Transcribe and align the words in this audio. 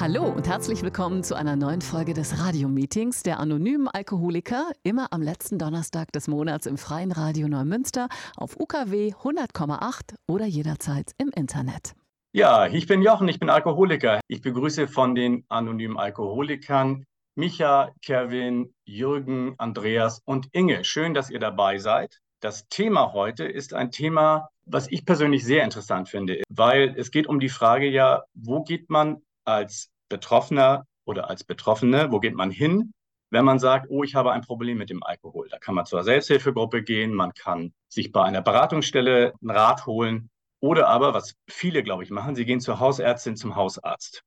Hallo 0.00 0.24
und 0.24 0.48
herzlich 0.48 0.82
willkommen 0.82 1.22
zu 1.22 1.34
einer 1.34 1.56
neuen 1.56 1.82
Folge 1.82 2.14
des 2.14 2.42
Radiomeetings 2.42 3.22
der 3.22 3.38
anonymen 3.38 3.86
Alkoholiker, 3.86 4.70
immer 4.82 5.08
am 5.12 5.20
letzten 5.20 5.58
Donnerstag 5.58 6.10
des 6.12 6.26
Monats 6.26 6.64
im 6.64 6.78
Freien 6.78 7.12
Radio 7.12 7.48
Neumünster 7.48 8.08
auf 8.34 8.58
UKW 8.58 9.12
100,8 9.12 10.14
oder 10.26 10.46
jederzeit 10.46 11.12
im 11.18 11.28
Internet. 11.36 11.94
Ja, 12.32 12.66
ich 12.66 12.86
bin 12.86 13.02
Jochen, 13.02 13.28
ich 13.28 13.38
bin 13.38 13.50
Alkoholiker. 13.50 14.20
Ich 14.26 14.40
begrüße 14.40 14.88
von 14.88 15.14
den 15.14 15.44
anonymen 15.50 15.98
Alkoholikern 15.98 17.04
Micha, 17.34 17.90
Kevin, 18.00 18.72
Jürgen, 18.86 19.54
Andreas 19.58 20.22
und 20.24 20.48
Inge. 20.52 20.82
Schön, 20.84 21.12
dass 21.12 21.28
ihr 21.28 21.40
dabei 21.40 21.76
seid. 21.76 22.20
Das 22.40 22.66
Thema 22.68 23.12
heute 23.12 23.44
ist 23.44 23.74
ein 23.74 23.90
Thema, 23.90 24.48
was 24.64 24.90
ich 24.90 25.04
persönlich 25.04 25.44
sehr 25.44 25.62
interessant 25.62 26.08
finde, 26.08 26.40
weil 26.48 26.94
es 26.96 27.10
geht 27.10 27.26
um 27.26 27.38
die 27.38 27.50
Frage 27.50 27.86
ja, 27.86 28.22
wo 28.32 28.62
geht 28.62 28.88
man 28.88 29.20
als 29.44 29.89
Betroffener 30.10 30.84
oder 31.06 31.30
als 31.30 31.44
Betroffene, 31.44 32.12
wo 32.12 32.20
geht 32.20 32.34
man 32.34 32.50
hin, 32.50 32.92
wenn 33.30 33.46
man 33.46 33.58
sagt, 33.58 33.86
oh, 33.88 34.04
ich 34.04 34.14
habe 34.14 34.32
ein 34.32 34.42
Problem 34.42 34.76
mit 34.76 34.90
dem 34.90 35.02
Alkohol? 35.02 35.48
Da 35.48 35.58
kann 35.58 35.74
man 35.74 35.86
zur 35.86 36.04
Selbsthilfegruppe 36.04 36.82
gehen, 36.82 37.14
man 37.14 37.32
kann 37.32 37.72
sich 37.88 38.12
bei 38.12 38.22
einer 38.22 38.42
Beratungsstelle 38.42 39.32
einen 39.40 39.50
Rat 39.50 39.86
holen 39.86 40.28
oder 40.60 40.88
aber, 40.88 41.14
was 41.14 41.34
viele, 41.48 41.82
glaube 41.82 42.02
ich, 42.04 42.10
machen, 42.10 42.34
sie 42.34 42.44
gehen 42.44 42.60
zur 42.60 42.78
Hausärztin, 42.78 43.36
zum 43.36 43.56
Hausarzt. 43.56 44.22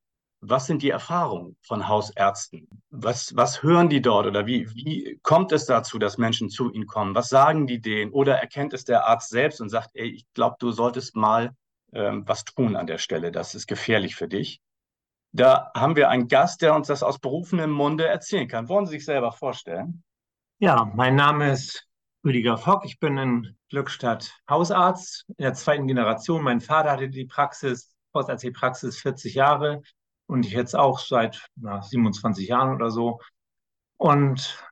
Was 0.45 0.65
sind 0.65 0.81
die 0.81 0.89
Erfahrungen 0.89 1.55
von 1.61 1.87
Hausärzten? 1.87 2.67
Was, 2.89 3.33
was 3.35 3.63
hören 3.63 3.87
die 3.87 4.01
dort 4.01 4.25
oder 4.25 4.45
wie, 4.45 4.67
wie 4.75 5.19
kommt 5.23 5.53
es 5.53 5.65
dazu, 5.67 5.99
dass 5.99 6.17
Menschen 6.17 6.49
zu 6.49 6.69
ihnen 6.73 6.85
kommen? 6.85 7.15
Was 7.15 7.29
sagen 7.29 7.65
die 7.65 7.79
denen? 7.79 8.11
Oder 8.11 8.39
erkennt 8.39 8.73
es 8.73 8.83
der 8.83 9.07
Arzt 9.07 9.29
selbst 9.29 9.61
und 9.61 9.69
sagt, 9.69 9.91
ey, 9.93 10.09
ich 10.09 10.25
glaube, 10.33 10.57
du 10.59 10.71
solltest 10.71 11.15
mal 11.15 11.55
ähm, 11.93 12.23
was 12.27 12.43
tun 12.43 12.75
an 12.75 12.87
der 12.87 12.97
Stelle. 12.97 13.31
Das 13.31 13.55
ist 13.55 13.67
gefährlich 13.67 14.15
für 14.15 14.27
dich. 14.27 14.59
Da 15.33 15.71
haben 15.75 15.95
wir 15.95 16.09
einen 16.09 16.27
Gast, 16.27 16.61
der 16.61 16.75
uns 16.75 16.87
das 16.87 17.01
aus 17.01 17.17
berufenem 17.17 17.71
Munde 17.71 18.07
erzählen 18.07 18.47
kann. 18.47 18.69
Wollen 18.69 18.85
Sie 18.85 18.93
sich 18.93 19.05
selber 19.05 19.31
vorstellen? 19.31 20.03
Ja, 20.59 20.91
mein 20.93 21.15
Name 21.15 21.51
ist 21.51 21.87
Rüdiger 22.23 22.57
Fock. 22.57 22.85
Ich 22.85 22.99
bin 22.99 23.17
in 23.17 23.57
Glückstadt 23.69 24.31
Hausarzt 24.47 25.25
in 25.29 25.43
der 25.43 25.55
zweiten 25.55 25.87
Generation. 25.87 26.43
Mein 26.43 26.61
Vater 26.61 26.91
hatte 26.91 27.09
die 27.09 27.25
Praxis, 27.25 27.91
Hausarztpraxis 28.13 28.99
40 28.99 29.33
Jahre 29.33 29.81
und 30.27 30.45
ich 30.45 30.51
jetzt 30.51 30.75
auch 30.75 30.99
seit 30.99 31.47
na, 31.55 31.81
27 31.81 32.47
Jahren 32.47 32.75
oder 32.75 32.91
so. 32.91 33.19
Und 33.97 34.63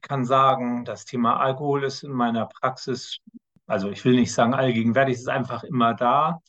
kann 0.00 0.24
sagen, 0.24 0.84
das 0.86 1.04
Thema 1.04 1.38
Alkohol 1.40 1.84
ist 1.84 2.04
in 2.04 2.12
meiner 2.12 2.46
Praxis, 2.46 3.18
also 3.66 3.90
ich 3.90 4.04
will 4.04 4.14
nicht 4.14 4.32
sagen 4.32 4.54
allgegenwärtig, 4.54 5.16
es 5.16 5.20
ist 5.22 5.28
einfach 5.28 5.62
immer 5.62 5.92
da. 5.94 6.40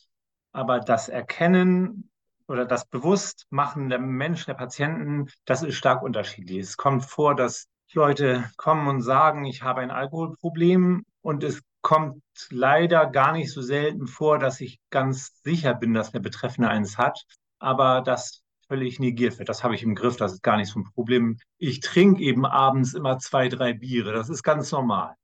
Aber 0.52 0.80
das 0.80 1.08
Erkennen 1.08 2.07
oder 2.48 2.64
das 2.64 2.86
Bewusstmachen 2.86 3.88
der 3.88 3.98
Menschen, 3.98 4.46
der 4.46 4.54
Patienten, 4.54 5.28
das 5.44 5.62
ist 5.62 5.76
stark 5.76 6.02
unterschiedlich. 6.02 6.58
Es 6.58 6.76
kommt 6.76 7.04
vor, 7.04 7.34
dass 7.34 7.68
Leute 7.92 8.50
kommen 8.56 8.88
und 8.88 9.02
sagen, 9.02 9.44
ich 9.44 9.62
habe 9.62 9.80
ein 9.80 9.90
Alkoholproblem 9.90 11.04
und 11.22 11.44
es 11.44 11.62
kommt 11.80 12.22
leider 12.50 13.06
gar 13.06 13.32
nicht 13.32 13.52
so 13.52 13.62
selten 13.62 14.06
vor, 14.06 14.38
dass 14.38 14.60
ich 14.60 14.80
ganz 14.90 15.40
sicher 15.42 15.74
bin, 15.74 15.94
dass 15.94 16.10
der 16.10 16.20
Betreffende 16.20 16.68
eins 16.68 16.98
hat. 16.98 17.24
Aber 17.58 18.02
das 18.02 18.42
völlig 18.68 19.00
negiert 19.00 19.38
wird. 19.38 19.48
Das 19.48 19.64
habe 19.64 19.74
ich 19.74 19.82
im 19.82 19.94
Griff, 19.94 20.16
das 20.16 20.34
ist 20.34 20.42
gar 20.42 20.56
nicht 20.56 20.70
so 20.70 20.80
ein 20.80 20.84
Problem. 20.94 21.38
Ich 21.56 21.80
trinke 21.80 22.22
eben 22.22 22.44
abends 22.44 22.94
immer 22.94 23.18
zwei, 23.18 23.48
drei 23.48 23.72
Biere, 23.72 24.12
das 24.12 24.28
ist 24.28 24.42
ganz 24.42 24.70
normal. 24.70 25.14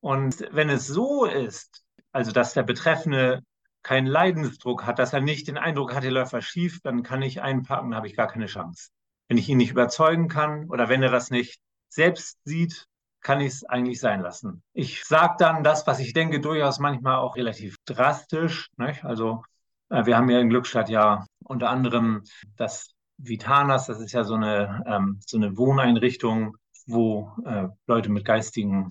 Und 0.00 0.46
wenn 0.52 0.70
es 0.70 0.86
so 0.86 1.24
ist, 1.24 1.84
also 2.12 2.30
dass 2.30 2.54
der 2.54 2.62
Betreffende 2.62 3.42
keinen 3.84 4.06
Leidensdruck 4.06 4.84
hat, 4.86 4.98
dass 4.98 5.12
er 5.12 5.20
nicht 5.20 5.46
den 5.46 5.58
Eindruck 5.58 5.94
hat, 5.94 6.02
er 6.02 6.10
läuft 6.10 6.42
schief, 6.42 6.80
dann 6.82 7.04
kann 7.04 7.22
ich 7.22 7.42
einpacken, 7.42 7.90
dann 7.90 7.96
habe 7.96 8.08
ich 8.08 8.16
gar 8.16 8.26
keine 8.26 8.46
Chance. 8.46 8.90
Wenn 9.28 9.38
ich 9.38 9.48
ihn 9.48 9.58
nicht 9.58 9.70
überzeugen 9.70 10.26
kann 10.28 10.68
oder 10.68 10.88
wenn 10.88 11.02
er 11.02 11.10
das 11.10 11.30
nicht 11.30 11.60
selbst 11.88 12.38
sieht, 12.44 12.86
kann 13.20 13.40
ich 13.40 13.48
es 13.48 13.64
eigentlich 13.64 14.00
sein 14.00 14.20
lassen. 14.20 14.62
Ich 14.72 15.04
sage 15.04 15.36
dann 15.38 15.62
das, 15.62 15.86
was 15.86 16.00
ich 16.00 16.12
denke, 16.12 16.40
durchaus 16.40 16.78
manchmal 16.78 17.16
auch 17.16 17.36
relativ 17.36 17.76
drastisch. 17.86 18.70
Nicht? 18.76 19.04
Also 19.04 19.42
äh, 19.90 20.04
wir 20.04 20.16
haben 20.16 20.28
ja 20.28 20.40
in 20.40 20.50
Glückstadt 20.50 20.88
ja 20.88 21.26
unter 21.44 21.70
anderem 21.70 22.24
das 22.56 22.90
Vitanas, 23.16 23.86
das 23.86 24.00
ist 24.00 24.12
ja 24.12 24.24
so 24.24 24.34
eine, 24.34 24.82
ähm, 24.86 25.20
so 25.24 25.36
eine 25.36 25.56
Wohneinrichtung, 25.56 26.56
wo 26.86 27.32
äh, 27.46 27.68
Leute 27.86 28.10
mit 28.10 28.24
geistigen 28.24 28.90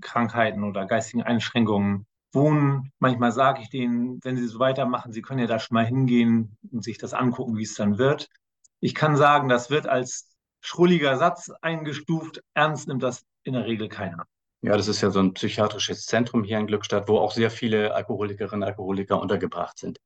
Krankheiten 0.00 0.62
oder 0.62 0.86
geistigen 0.86 1.22
Einschränkungen 1.22 2.06
wohnen. 2.36 2.92
Manchmal 3.00 3.32
sage 3.32 3.62
ich 3.62 3.70
denen, 3.70 4.20
wenn 4.22 4.36
sie 4.36 4.46
so 4.46 4.60
weitermachen, 4.60 5.12
sie 5.12 5.22
können 5.22 5.40
ja 5.40 5.48
da 5.48 5.58
schon 5.58 5.74
mal 5.74 5.84
hingehen 5.84 6.56
und 6.70 6.84
sich 6.84 6.98
das 6.98 7.14
angucken, 7.14 7.56
wie 7.56 7.64
es 7.64 7.74
dann 7.74 7.98
wird. 7.98 8.28
Ich 8.78 8.94
kann 8.94 9.16
sagen, 9.16 9.48
das 9.48 9.70
wird 9.70 9.88
als 9.88 10.36
schrulliger 10.60 11.16
Satz 11.16 11.50
eingestuft. 11.60 12.42
Ernst 12.54 12.86
nimmt 12.86 13.02
das 13.02 13.24
in 13.42 13.54
der 13.54 13.66
Regel 13.66 13.88
keiner. 13.88 14.26
Ja, 14.62 14.76
das 14.76 14.88
ist 14.88 15.00
ja 15.00 15.10
so 15.10 15.20
ein 15.20 15.34
psychiatrisches 15.34 16.06
Zentrum 16.06 16.44
hier 16.44 16.58
in 16.58 16.66
Glückstadt, 16.66 17.08
wo 17.08 17.18
auch 17.18 17.32
sehr 17.32 17.50
viele 17.50 17.94
Alkoholikerinnen 17.94 18.62
und 18.62 18.68
Alkoholiker 18.68 19.20
untergebracht 19.20 19.78
sind. 19.78 19.98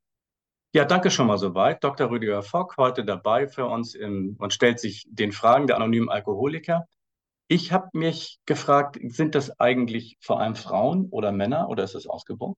Ja, 0.73 0.85
danke 0.85 1.11
schon 1.11 1.27
mal 1.27 1.37
soweit. 1.37 1.83
Dr. 1.83 2.09
Rüdiger 2.09 2.43
Fock 2.43 2.75
heute 2.77 3.03
dabei 3.03 3.47
für 3.47 3.65
uns 3.65 3.93
im, 3.93 4.37
und 4.39 4.53
stellt 4.53 4.79
sich 4.79 5.05
den 5.09 5.33
Fragen 5.33 5.67
der 5.67 5.75
anonymen 5.75 6.09
Alkoholiker. 6.09 6.87
Ich 7.51 7.73
habe 7.73 7.89
mich 7.91 8.39
gefragt, 8.45 8.97
sind 9.03 9.35
das 9.35 9.59
eigentlich 9.59 10.15
vor 10.21 10.39
allem 10.39 10.55
Frauen 10.55 11.09
oder 11.09 11.33
Männer 11.33 11.67
oder 11.67 11.83
ist 11.83 11.95
es 11.95 12.07
ausgewogen? 12.07 12.55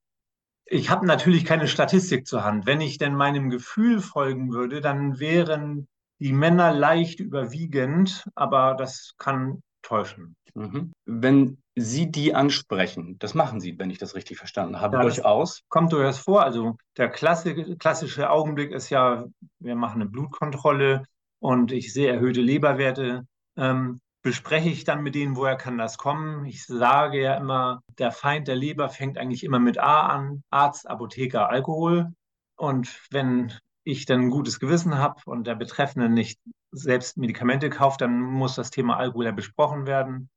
Ich 0.67 0.91
habe 0.91 1.07
natürlich 1.07 1.45
keine 1.45 1.67
Statistik 1.67 2.27
zur 2.27 2.43
Hand. 2.43 2.67
Wenn 2.67 2.79
ich 2.79 2.99
denn 2.99 3.15
meinem 3.15 3.49
Gefühl 3.49 4.01
folgen 4.01 4.53
würde, 4.53 4.81
dann 4.81 5.19
wären 5.19 5.87
die 6.19 6.31
Männer 6.31 6.71
leicht 6.71 7.19
überwiegend, 7.19 8.29
aber 8.35 8.75
das 8.75 9.15
kann 9.17 9.63
täuschen. 9.81 10.35
Mhm. 10.53 10.93
Wenn 11.05 11.57
Sie 11.75 12.11
die 12.11 12.35
ansprechen, 12.35 13.17
das 13.17 13.33
machen 13.33 13.59
Sie, 13.59 13.79
wenn 13.79 13.89
ich 13.89 13.97
das 13.97 14.13
richtig 14.13 14.37
verstanden 14.37 14.79
habe, 14.79 14.97
ja, 14.97 15.01
durchaus. 15.01 15.63
Kommt 15.69 15.91
durchaus 15.91 16.19
vor. 16.19 16.43
Also 16.43 16.77
der 16.97 17.09
klassische 17.09 18.29
Augenblick 18.29 18.71
ist 18.71 18.91
ja, 18.91 19.25
wir 19.57 19.75
machen 19.75 20.03
eine 20.03 20.11
Blutkontrolle 20.11 21.05
und 21.39 21.71
ich 21.71 21.91
sehe 21.91 22.11
erhöhte 22.11 22.41
Leberwerte. 22.41 23.25
Ähm, 23.57 23.99
bespreche 24.23 24.69
ich 24.69 24.83
dann 24.83 25.03
mit 25.03 25.15
denen, 25.15 25.35
woher 25.35 25.55
kann 25.55 25.77
das 25.77 25.97
kommen? 25.97 26.45
Ich 26.45 26.65
sage 26.65 27.21
ja 27.21 27.35
immer, 27.35 27.83
der 27.99 28.11
Feind 28.11 28.47
der 28.47 28.55
Leber 28.55 28.89
fängt 28.89 29.17
eigentlich 29.17 29.43
immer 29.43 29.59
mit 29.59 29.77
A 29.77 30.07
an, 30.07 30.43
Arzt, 30.49 30.89
Apotheker, 30.89 31.49
Alkohol. 31.49 32.11
Und 32.55 32.99
wenn 33.11 33.53
ich 33.83 34.05
dann 34.05 34.21
ein 34.21 34.29
gutes 34.31 34.59
Gewissen 34.59 34.97
habe 34.97 35.21
und 35.25 35.45
der 35.45 35.55
Betreffende 35.55 36.09
nicht 36.09 36.39
selbst 36.71 37.17
Medikamente 37.17 37.69
kauft, 37.69 38.01
dann 38.01 38.19
muss 38.19 38.55
das 38.55 38.71
Thema 38.71 38.97
Alkohol 38.97 39.25
ja 39.25 39.31
besprochen 39.31 39.85
werden 39.85 40.29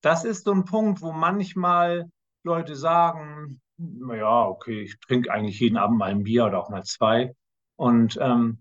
das 0.00 0.24
ist 0.24 0.44
so 0.44 0.52
ein 0.52 0.64
Punkt, 0.64 1.02
wo 1.02 1.12
manchmal 1.12 2.10
Leute 2.44 2.76
sagen, 2.76 3.60
naja, 3.76 4.46
okay, 4.46 4.82
ich 4.82 4.98
trinke 5.00 5.30
eigentlich 5.32 5.60
jeden 5.60 5.76
Abend 5.76 5.98
mal 5.98 6.10
ein 6.10 6.24
Bier 6.24 6.46
oder 6.46 6.60
auch 6.60 6.70
mal 6.70 6.84
zwei. 6.84 7.34
Und 7.76 8.18
ähm, 8.20 8.60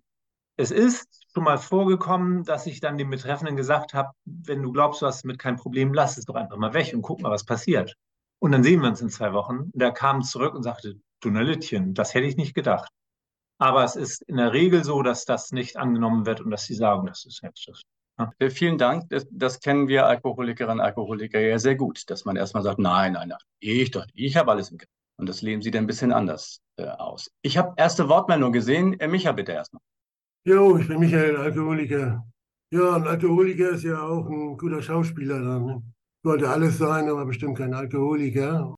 es 0.57 0.71
ist 0.71 1.07
schon 1.33 1.43
mal 1.43 1.57
vorgekommen, 1.57 2.43
dass 2.43 2.65
ich 2.65 2.79
dann 2.79 2.97
dem 2.97 3.09
Betreffenden 3.09 3.55
gesagt 3.55 3.93
habe, 3.93 4.11
wenn 4.25 4.63
du 4.63 4.71
glaubst, 4.71 5.01
du 5.01 5.05
hast 5.05 5.23
damit 5.23 5.39
kein 5.39 5.55
Problem, 5.55 5.93
lass 5.93 6.17
es 6.17 6.25
doch 6.25 6.35
einfach 6.35 6.57
mal 6.57 6.73
weg 6.73 6.91
und 6.93 7.03
guck 7.03 7.21
mal, 7.21 7.31
was 7.31 7.45
passiert. 7.45 7.95
Und 8.39 8.51
dann 8.51 8.63
sehen 8.63 8.81
wir 8.81 8.89
uns 8.89 9.01
in 9.01 9.09
zwei 9.09 9.33
Wochen. 9.33 9.71
Und 9.71 9.81
er 9.81 9.91
kam 9.91 10.23
zurück 10.23 10.55
und 10.55 10.63
sagte, 10.63 10.99
du 11.21 11.29
Nöllchen, 11.29 11.93
das 11.93 12.13
hätte 12.13 12.27
ich 12.27 12.37
nicht 12.37 12.53
gedacht. 12.53 12.89
Aber 13.59 13.83
es 13.83 13.95
ist 13.95 14.21
in 14.23 14.37
der 14.37 14.53
Regel 14.53 14.83
so, 14.83 15.01
dass 15.01 15.25
das 15.25 15.51
nicht 15.51 15.77
angenommen 15.77 16.25
wird 16.25 16.41
und 16.41 16.51
dass 16.51 16.65
sie 16.65 16.75
sagen, 16.75 17.07
das 17.07 17.25
ist 17.25 17.41
das 17.43 17.81
ja. 18.19 18.31
Äh, 18.39 18.49
vielen 18.49 18.77
Dank. 18.77 19.09
Das, 19.09 19.27
das, 19.31 19.59
kennen 19.59 19.87
wir 19.87 20.07
Alkoholikerinnen 20.07 20.79
und 20.79 20.85
Alkoholiker 20.85 21.39
ja 21.39 21.59
sehr 21.59 21.75
gut, 21.75 22.09
dass 22.09 22.25
man 22.25 22.35
erstmal 22.35 22.63
sagt, 22.63 22.79
nein, 22.79 23.13
nein, 23.13 23.29
nein, 23.29 23.39
ich 23.59 23.91
doch, 23.91 24.05
ich 24.13 24.35
habe 24.37 24.51
alles 24.51 24.71
im 24.71 24.79
Griff. 24.79 24.89
Und 25.17 25.29
das 25.29 25.41
leben 25.41 25.61
sie 25.61 25.71
dann 25.71 25.83
ein 25.83 25.87
bisschen 25.87 26.11
anders 26.11 26.61
äh, 26.77 26.85
aus. 26.85 27.31
Ich 27.41 27.57
habe 27.57 27.73
erste 27.77 28.07
Wortmeldung 28.09 28.51
gesehen. 28.51 28.99
Äh, 28.99 29.07
Micha, 29.07 29.31
bitte 29.31 29.51
erstmal. 29.51 29.81
Jo, 30.47 30.77
ich 30.77 30.87
bin 30.87 30.99
Michael, 31.01 31.35
Alkoholiker. 31.35 32.25
Ja, 32.71 32.95
ein 32.95 33.03
Alkoholiker 33.05 33.71
ist 33.71 33.83
ja 33.83 34.01
auch 34.01 34.29
ein 34.29 34.55
guter 34.57 34.81
Schauspieler 34.81 35.41
dann. 35.41 35.65
Ne? 35.65 35.83
Wollte 36.23 36.49
alles 36.49 36.77
sein, 36.77 37.09
aber 37.09 37.25
bestimmt 37.25 37.57
kein 37.57 37.73
Alkoholiker. 37.73 38.73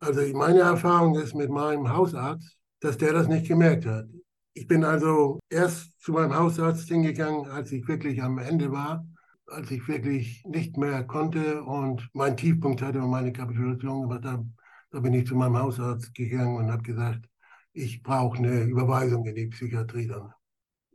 Also 0.00 0.20
meine 0.36 0.60
Erfahrung 0.60 1.14
ist 1.16 1.34
mit 1.36 1.50
meinem 1.50 1.88
Hausarzt, 1.88 2.58
dass 2.80 2.98
der 2.98 3.12
das 3.12 3.28
nicht 3.28 3.46
gemerkt 3.46 3.86
hat. 3.86 4.06
Ich 4.54 4.66
bin 4.66 4.84
also 4.84 5.38
erst 5.50 6.00
zu 6.00 6.10
meinem 6.10 6.34
Hausarzt 6.34 6.88
hingegangen, 6.88 7.48
als 7.48 7.70
ich 7.70 7.86
wirklich 7.86 8.20
am 8.20 8.38
Ende 8.38 8.72
war, 8.72 9.06
als 9.46 9.70
ich 9.70 9.86
wirklich 9.86 10.42
nicht 10.44 10.76
mehr 10.76 11.04
konnte 11.04 11.62
und 11.62 12.08
meinen 12.12 12.36
Tiefpunkt 12.36 12.82
hatte 12.82 13.00
und 13.00 13.10
meine 13.10 13.32
Kapitulation 13.32 14.02
gemacht 14.02 14.24
habe. 14.24 14.48
Da 14.90 14.98
bin 14.98 15.14
ich 15.14 15.28
zu 15.28 15.36
meinem 15.36 15.58
Hausarzt 15.58 16.12
gegangen 16.12 16.56
und 16.56 16.72
habe 16.72 16.82
gesagt, 16.82 17.28
ich 17.72 18.02
brauche 18.02 18.38
eine 18.38 18.62
Überweisung 18.64 19.24
in 19.26 19.36
die 19.36 19.46
Psychiatrie 19.46 20.08
dann. 20.08 20.32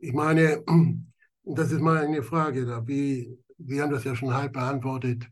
Ich 0.00 0.12
meine, 0.14 0.64
das 1.44 1.72
ist 1.72 1.80
mal 1.80 1.98
eine 1.98 2.22
Frage 2.22 2.64
da. 2.64 2.86
Wie, 2.86 3.38
wir 3.58 3.82
haben 3.82 3.92
das 3.92 4.04
ja 4.04 4.16
schon 4.16 4.34
halb 4.34 4.54
beantwortet, 4.54 5.28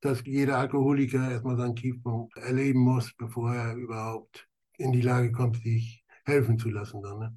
dass 0.00 0.24
jeder 0.24 0.58
Alkoholiker 0.58 1.30
erstmal 1.30 1.56
seinen 1.56 1.76
Tiefpunkt 1.76 2.36
erleben 2.36 2.80
muss, 2.80 3.12
bevor 3.14 3.54
er 3.54 3.74
überhaupt 3.74 4.48
in 4.78 4.92
die 4.92 5.02
Lage 5.02 5.32
kommt, 5.32 5.56
sich 5.58 6.04
helfen 6.24 6.58
zu 6.58 6.70
lassen. 6.70 7.02
Dann, 7.02 7.18
ne? 7.18 7.36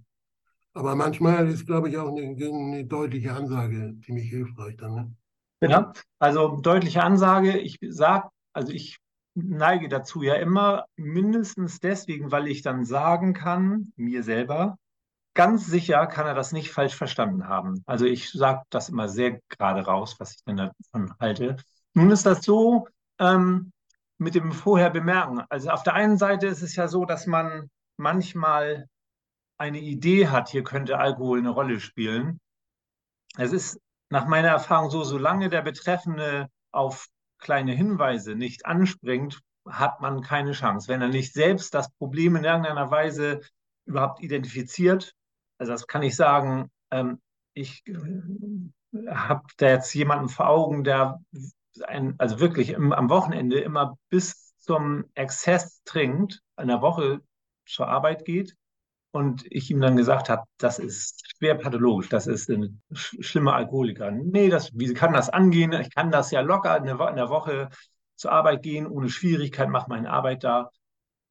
Aber 0.74 0.96
manchmal 0.96 1.48
ist, 1.50 1.66
glaube 1.66 1.90
ich, 1.90 1.98
auch 1.98 2.16
eine, 2.16 2.36
eine 2.36 2.86
deutliche 2.86 3.34
Ansage 3.34 3.96
ziemlich 4.06 4.30
hilfreich 4.30 4.78
dann. 4.78 4.94
Ne? 4.94 5.16
Ja, 5.62 5.92
also 6.20 6.58
deutliche 6.62 7.04
Ansage. 7.04 7.58
Ich 7.58 7.78
sage, 7.82 8.30
also 8.54 8.72
ich 8.72 8.98
neige 9.34 9.90
dazu 9.90 10.22
ja 10.22 10.36
immer 10.36 10.86
mindestens 10.96 11.80
deswegen, 11.80 12.32
weil 12.32 12.48
ich 12.48 12.62
dann 12.62 12.86
sagen 12.86 13.34
kann, 13.34 13.92
mir 13.98 14.24
selber, 14.24 14.78
ganz 15.40 15.68
sicher 15.68 16.06
kann 16.06 16.28
er 16.28 16.34
das 16.34 16.52
nicht 16.52 16.70
falsch 16.70 16.96
verstanden 16.96 17.48
haben. 17.48 17.82
Also 17.86 18.04
ich 18.04 18.30
sage 18.30 18.64
das 18.72 18.90
immer 18.90 19.08
sehr 19.08 19.40
gerade 19.48 19.86
raus, 19.86 20.20
was 20.20 20.32
ich 20.32 20.44
denn 20.44 20.58
davon 20.58 21.14
halte. 21.18 21.56
Nun 21.94 22.12
ist 22.12 22.26
das 22.26 22.42
so 22.42 22.90
ähm, 23.20 23.72
mit 24.18 24.36
dem 24.36 24.52
vorher 24.52 24.90
bemerken. 24.90 25.42
Also 25.48 25.70
auf 25.70 25.84
der 25.84 25.94
einen 25.94 26.18
Seite 26.18 26.48
ist 26.48 26.62
es 26.62 26.76
ja 26.76 26.90
so, 26.90 27.06
dass 27.06 27.26
man 27.26 27.70
manchmal 27.96 28.90
eine 29.58 29.80
Idee 29.80 30.28
hat, 30.28 30.50
hier 30.50 30.66
könnte 30.66 31.00
Alkohol 31.00 31.40
eine 31.40 31.52
Rolle 31.52 31.80
spielen. 31.80 32.42
Es 33.38 33.54
ist 33.54 33.80
nach 34.10 34.28
meiner 34.28 34.50
Erfahrung 34.50 34.90
so, 34.90 35.06
solange 35.06 35.48
der 35.48 35.62
Betreffende 35.62 36.50
auf 36.74 37.08
kleine 37.38 37.72
Hinweise 37.72 38.36
nicht 38.36 38.66
anspringt, 38.66 39.40
hat 39.66 40.02
man 40.02 40.20
keine 40.20 40.52
Chance. 40.52 40.90
Wenn 40.90 41.02
er 41.02 41.08
nicht 41.08 41.32
selbst 41.32 41.74
das 41.74 41.90
Problem 41.94 42.36
in 42.36 42.44
irgendeiner 42.44 42.92
Weise 42.92 43.40
überhaupt 43.86 44.22
identifiziert, 44.22 45.16
also 45.60 45.72
das 45.72 45.86
kann 45.88 46.02
ich 46.02 46.16
sagen, 46.16 46.72
ähm, 46.90 47.22
ich 47.54 47.84
äh, 47.88 49.08
habe 49.12 49.44
da 49.58 49.68
jetzt 49.68 49.94
jemanden 49.94 50.30
vor 50.30 50.50
Augen, 50.50 50.84
der 50.84 51.22
ein, 51.84 52.16
also 52.18 52.40
wirklich 52.40 52.72
im, 52.72 52.92
am 52.92 53.10
Wochenende 53.10 53.60
immer 53.60 53.98
bis 54.10 54.56
zum 54.58 55.06
Exzess 55.14 55.82
trinkt, 55.84 56.42
in 56.60 56.68
der 56.68 56.82
Woche 56.82 57.22
zur 57.66 57.88
Arbeit 57.88 58.26
geht 58.26 58.56
und 59.12 59.46
ich 59.50 59.70
ihm 59.72 59.82
dann 59.82 59.96
gesagt 59.96 60.30
habe, 60.30 60.44
das 60.58 60.80
ist 60.80 61.24
schwer 61.38 61.56
pathologisch, 61.56 62.10
das 62.10 62.28
ist 62.28 62.50
ein 62.50 62.82
sch 62.94 63.18
schlimmer 63.22 63.56
Alkoholiker. 63.56 64.12
Nee, 64.12 64.50
das, 64.50 64.72
wie 64.74 64.94
kann 64.94 65.14
das 65.14 65.30
angehen? 65.30 65.74
Ich 65.74 65.94
kann 65.94 66.12
das 66.12 66.32
ja 66.32 66.42
locker 66.42 66.78
in 66.78 66.86
der, 66.86 67.00
in 67.10 67.16
der 67.16 67.30
Woche 67.30 67.70
zur 68.16 68.32
Arbeit 68.32 68.64
gehen, 68.64 68.88
ohne 68.88 69.10
Schwierigkeit, 69.10 69.70
mache 69.70 69.90
meine 69.90 70.12
Arbeit 70.12 70.44
da. 70.44 70.70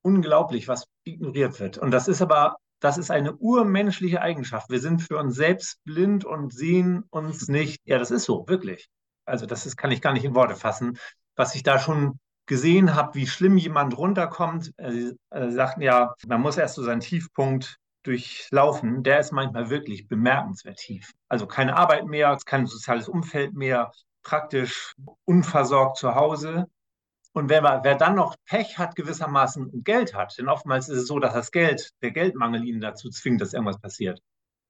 Unglaublich, 0.02 0.68
was 0.68 0.86
ignoriert 1.04 1.60
wird. 1.60 1.78
Und 1.78 1.90
das 1.90 2.08
ist 2.08 2.22
aber, 2.22 2.56
das 2.80 2.98
ist 2.98 3.10
eine 3.10 3.34
urmenschliche 3.36 4.22
Eigenschaft. 4.22 4.70
Wir 4.70 4.80
sind 4.80 5.02
für 5.02 5.18
uns 5.18 5.34
selbst 5.34 5.82
blind 5.84 6.24
und 6.24 6.52
sehen 6.52 7.04
uns 7.10 7.48
nicht. 7.48 7.80
Ja, 7.84 7.98
das 7.98 8.10
ist 8.10 8.24
so, 8.24 8.44
wirklich. 8.48 8.88
Also 9.24 9.46
das 9.46 9.66
ist, 9.66 9.76
kann 9.76 9.90
ich 9.90 10.00
gar 10.00 10.12
nicht 10.12 10.24
in 10.24 10.34
Worte 10.34 10.56
fassen, 10.56 10.98
was 11.36 11.54
ich 11.54 11.62
da 11.62 11.78
schon 11.78 12.18
gesehen 12.46 12.94
habe, 12.94 13.14
wie 13.14 13.26
schlimm 13.26 13.56
jemand 13.58 13.96
runterkommt. 13.96 14.72
Sie 14.78 15.16
äh, 15.30 15.50
sagten 15.50 15.82
ja, 15.82 16.14
man 16.26 16.40
muss 16.40 16.56
erst 16.56 16.76
so 16.76 16.82
seinen 16.82 17.00
Tiefpunkt 17.00 17.76
durchlaufen. 18.04 19.02
Der 19.02 19.20
ist 19.20 19.32
manchmal 19.32 19.70
wirklich 19.70 20.08
bemerkenswert 20.08 20.78
tief. 20.78 21.12
Also 21.28 21.46
keine 21.46 21.76
Arbeit 21.76 22.06
mehr, 22.06 22.36
kein 22.44 22.66
soziales 22.66 23.08
Umfeld 23.08 23.54
mehr, 23.54 23.92
praktisch 24.22 24.94
unversorgt 25.24 25.98
zu 25.98 26.14
Hause. 26.14 26.66
Und 27.38 27.48
wer, 27.50 27.62
wer 27.62 27.94
dann 27.94 28.16
noch 28.16 28.34
Pech 28.46 28.78
hat 28.78 28.96
gewissermaßen 28.96 29.64
und 29.70 29.84
Geld 29.84 30.12
hat, 30.12 30.36
denn 30.38 30.48
oftmals 30.48 30.88
ist 30.88 31.02
es 31.02 31.06
so, 31.06 31.20
dass 31.20 31.34
das 31.34 31.52
Geld, 31.52 31.92
der 32.02 32.10
Geldmangel 32.10 32.64
ihn 32.64 32.80
dazu 32.80 33.10
zwingt, 33.10 33.40
dass 33.40 33.52
irgendwas 33.52 33.80
passiert. 33.80 34.20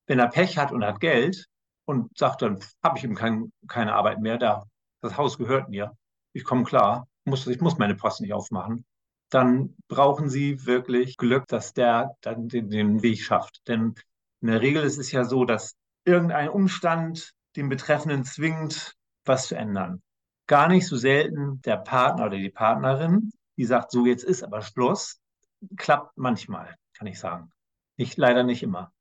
Wenn 0.07 0.19
er 0.19 0.29
Pech 0.29 0.59
hat 0.59 0.71
und 0.71 0.85
hat 0.85 1.01
Geld 1.01 1.47
und 1.87 2.15
sagt 2.19 2.43
dann, 2.43 2.61
habe 2.85 2.99
ich 2.99 3.05
eben 3.05 3.15
kein, 3.15 3.53
keine 3.69 3.95
Arbeit 3.95 4.21
mehr, 4.21 4.37
da, 4.37 4.67
das 5.01 5.17
Haus 5.17 5.39
gehört 5.39 5.71
mir, 5.71 5.97
ich 6.35 6.45
komme 6.45 6.65
klar, 6.65 7.09
muss, 7.25 7.47
ich 7.47 7.59
muss 7.63 7.79
meine 7.79 7.95
Post 7.95 8.21
nicht 8.21 8.35
aufmachen, 8.35 8.85
dann 9.31 9.75
brauchen 9.89 10.29
Sie 10.29 10.67
wirklich 10.67 11.17
Glück, 11.17 11.47
dass 11.47 11.73
der 11.73 12.17
dann 12.21 12.49
den, 12.49 12.69
den 12.69 13.03
Weg 13.03 13.23
schafft. 13.23 13.67
Denn 13.67 13.95
in 14.43 14.49
der 14.49 14.61
Regel 14.61 14.83
ist 14.83 14.99
es 14.99 15.11
ja 15.11 15.25
so, 15.25 15.47
dass 15.47 15.75
irgendein 16.05 16.51
Umstand 16.51 17.33
den 17.57 17.71
Betreffenden 17.71 18.25
zwingt, 18.25 18.95
was 19.25 19.49
zu 19.49 19.57
ändern. 19.57 20.03
Gar 20.49 20.69
nicht 20.69 20.87
so 20.87 20.97
selten 20.97 21.63
der 21.63 21.77
Partner 21.77 22.27
oder 22.27 22.39
die 22.39 22.51
Partnerin, 22.51 23.31
die 23.57 23.65
sagt, 23.65 23.93
so 23.93 24.05
jetzt 24.05 24.25
ist 24.25 24.43
aber 24.43 24.63
Schluss, 24.63 25.21
klappt 25.77 26.17
manchmal, 26.17 26.75
kann 26.95 27.07
ich 27.07 27.21
sagen. 27.21 27.53
Nicht, 27.97 28.17
leider 28.17 28.43
nicht 28.43 28.65
immer. 28.65 28.93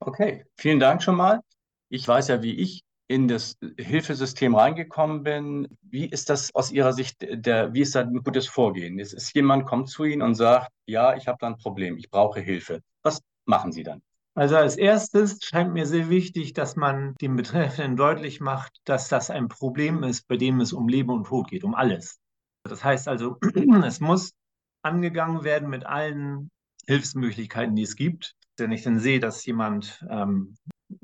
Okay, 0.00 0.44
vielen 0.56 0.80
Dank 0.80 1.02
schon 1.02 1.16
mal. 1.16 1.40
Ich 1.88 2.06
weiß 2.06 2.28
ja, 2.28 2.42
wie 2.42 2.54
ich 2.54 2.82
in 3.08 3.26
das 3.26 3.56
Hilfesystem 3.78 4.54
reingekommen 4.54 5.22
bin, 5.22 5.78
wie 5.82 6.04
ist 6.04 6.28
das 6.28 6.54
aus 6.54 6.70
Ihrer 6.70 6.92
Sicht, 6.92 7.16
der, 7.20 7.72
wie 7.72 7.80
ist 7.80 7.94
da 7.94 8.00
ein 8.00 8.22
gutes 8.22 8.46
Vorgehen? 8.46 9.00
Es 9.00 9.14
ist 9.14 9.34
jemand, 9.34 9.66
kommt 9.66 9.88
zu 9.88 10.04
Ihnen 10.04 10.22
und 10.22 10.34
sagt, 10.34 10.70
ja, 10.86 11.16
ich 11.16 11.26
habe 11.26 11.38
da 11.40 11.46
ein 11.46 11.56
Problem, 11.56 11.96
ich 11.96 12.10
brauche 12.10 12.40
Hilfe. 12.40 12.82
Was 13.02 13.22
machen 13.46 13.72
Sie 13.72 13.82
dann? 13.82 14.02
Also 14.38 14.56
als 14.56 14.76
erstes 14.76 15.40
scheint 15.42 15.72
mir 15.72 15.84
sehr 15.84 16.10
wichtig, 16.10 16.52
dass 16.52 16.76
man 16.76 17.16
dem 17.16 17.34
Betreffenden 17.34 17.96
deutlich 17.96 18.40
macht, 18.40 18.78
dass 18.84 19.08
das 19.08 19.30
ein 19.30 19.48
Problem 19.48 20.04
ist, 20.04 20.28
bei 20.28 20.36
dem 20.36 20.60
es 20.60 20.72
um 20.72 20.86
Leben 20.86 21.10
und 21.10 21.26
Tod 21.26 21.50
geht, 21.50 21.64
um 21.64 21.74
alles. 21.74 22.20
Das 22.62 22.84
heißt 22.84 23.08
also, 23.08 23.38
es 23.84 23.98
muss 23.98 24.34
angegangen 24.82 25.42
werden 25.42 25.68
mit 25.68 25.84
allen 25.86 26.52
Hilfsmöglichkeiten, 26.86 27.74
die 27.74 27.82
es 27.82 27.96
gibt. 27.96 28.36
Wenn 28.56 28.70
ich 28.70 28.84
dann 28.84 29.00
sehe, 29.00 29.18
dass 29.18 29.44
jemand 29.44 30.06
ähm, 30.08 30.54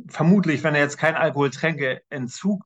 vermutlich, 0.07 0.63
wenn 0.63 0.77
er 0.77 0.83
jetzt 0.83 0.99
keinen 0.99 1.17
Alkoholtränkeentzug 1.17 2.65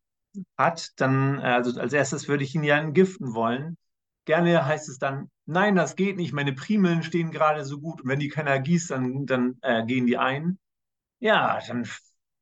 hat, 0.58 0.90
dann, 0.96 1.38
äh, 1.38 1.44
also 1.44 1.80
als 1.80 1.94
erstes 1.94 2.28
würde 2.28 2.44
ich 2.44 2.54
ihn 2.54 2.62
ja 2.62 2.76
entgiften 2.76 3.32
wollen. 3.32 3.78
Gerne 4.26 4.66
heißt 4.66 4.90
es 4.90 4.98
dann, 4.98 5.30
nein, 5.48 5.76
das 5.76 5.96
geht 5.96 6.16
nicht, 6.16 6.32
meine 6.32 6.52
Primeln 6.52 7.02
stehen 7.02 7.30
gerade 7.30 7.64
so 7.64 7.80
gut 7.80 8.02
und 8.02 8.08
wenn 8.08 8.20
die 8.20 8.28
keiner 8.28 8.58
gießt, 8.58 8.90
dann, 8.90 9.26
dann 9.26 9.58
äh, 9.62 9.84
gehen 9.84 10.06
die 10.06 10.18
ein. 10.18 10.58
Ja, 11.20 11.60
dann 11.66 11.88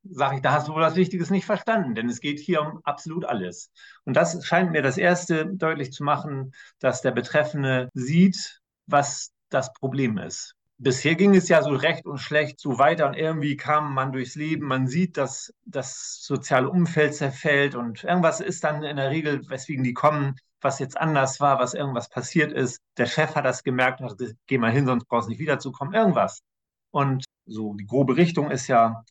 sage 0.04 0.36
ich, 0.36 0.42
da 0.42 0.52
hast 0.52 0.68
du 0.68 0.74
wohl 0.74 0.82
was 0.82 0.96
Wichtiges 0.96 1.30
nicht 1.30 1.46
verstanden, 1.46 1.94
denn 1.94 2.08
es 2.08 2.20
geht 2.20 2.38
hier 2.38 2.62
um 2.62 2.80
absolut 2.84 3.24
alles. 3.24 3.70
Und 4.04 4.14
das 4.16 4.44
scheint 4.46 4.72
mir 4.72 4.82
das 4.82 4.98
Erste 4.98 5.46
deutlich 5.46 5.92
zu 5.92 6.04
machen, 6.04 6.52
dass 6.80 7.02
der 7.02 7.12
Betreffende 7.12 7.88
sieht, 7.94 8.60
was 8.86 9.32
das 9.48 9.72
Problem 9.72 10.18
ist 10.18 10.56
bisher 10.78 11.14
ging 11.14 11.34
es 11.34 11.48
ja 11.48 11.62
so 11.62 11.70
recht 11.70 12.06
und 12.06 12.18
schlecht 12.18 12.60
so 12.60 12.78
weiter 12.78 13.06
und 13.06 13.14
irgendwie 13.14 13.56
kam 13.56 13.94
man 13.94 14.12
durchs 14.12 14.34
Leben. 14.34 14.66
Man 14.66 14.86
sieht, 14.86 15.16
dass 15.16 15.52
das 15.64 16.18
soziale 16.22 16.68
Umfeld 16.68 17.14
zerfällt 17.14 17.74
und 17.74 18.04
irgendwas 18.04 18.40
ist 18.40 18.64
dann 18.64 18.82
in 18.82 18.96
der 18.96 19.10
Regel, 19.10 19.48
weswegen 19.48 19.84
die 19.84 19.94
kommen, 19.94 20.36
was 20.60 20.78
jetzt 20.78 20.98
anders 20.98 21.40
war, 21.40 21.58
was 21.58 21.74
irgendwas 21.74 22.08
passiert 22.08 22.52
ist. 22.52 22.80
Der 22.96 23.06
Chef 23.06 23.34
hat 23.34 23.44
das 23.44 23.62
gemerkt 23.62 24.00
und 24.00 24.10
hat 24.10 24.18
gesagt, 24.18 24.38
geh 24.46 24.58
mal 24.58 24.72
hin, 24.72 24.86
sonst 24.86 25.06
brauchst 25.06 25.26
du 25.26 25.30
nicht 25.30 25.38
wiederzukommen, 25.40 25.94
irgendwas. 25.94 26.42
Und 26.90 27.24
so 27.46 27.74
die 27.74 27.86
grobe 27.86 28.16
Richtung 28.16 28.50
ist 28.50 28.66
ja 28.68 29.04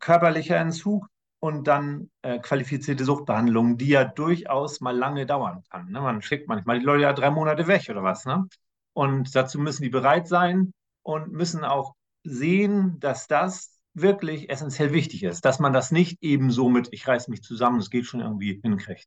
körperlicher 0.00 0.56
Entzug 0.56 1.06
und 1.40 1.66
dann 1.68 2.10
äh, 2.22 2.38
qualifizierte 2.38 3.04
Suchtbehandlung, 3.04 3.76
die 3.78 3.88
ja 3.88 4.04
durchaus 4.04 4.80
mal 4.80 4.96
lange 4.96 5.26
dauern 5.26 5.62
kann. 5.70 5.90
Ne? 5.90 6.00
Man 6.00 6.22
schickt 6.22 6.48
manchmal 6.48 6.80
die 6.80 6.84
Leute 6.84 7.02
ja 7.02 7.12
drei 7.12 7.30
Monate 7.30 7.66
weg 7.66 7.86
oder 7.88 8.02
was. 8.02 8.24
Ne? 8.24 8.48
Und 8.94 9.36
dazu 9.36 9.58
müssen 9.58 9.82
die 9.82 9.90
bereit 9.90 10.26
sein, 10.26 10.72
und 11.06 11.32
müssen 11.32 11.64
auch 11.64 11.94
sehen, 12.24 12.98
dass 12.98 13.28
das 13.28 13.78
wirklich 13.94 14.50
essentiell 14.50 14.92
wichtig 14.92 15.22
ist, 15.22 15.44
dass 15.44 15.60
man 15.60 15.72
das 15.72 15.92
nicht 15.92 16.20
eben 16.20 16.50
so 16.50 16.68
mit, 16.68 16.88
ich 16.90 17.06
reiß 17.06 17.28
mich 17.28 17.42
zusammen, 17.42 17.78
es 17.78 17.90
geht 17.90 18.06
schon 18.06 18.20
irgendwie 18.20 18.60
hinkriegt. 18.60 19.06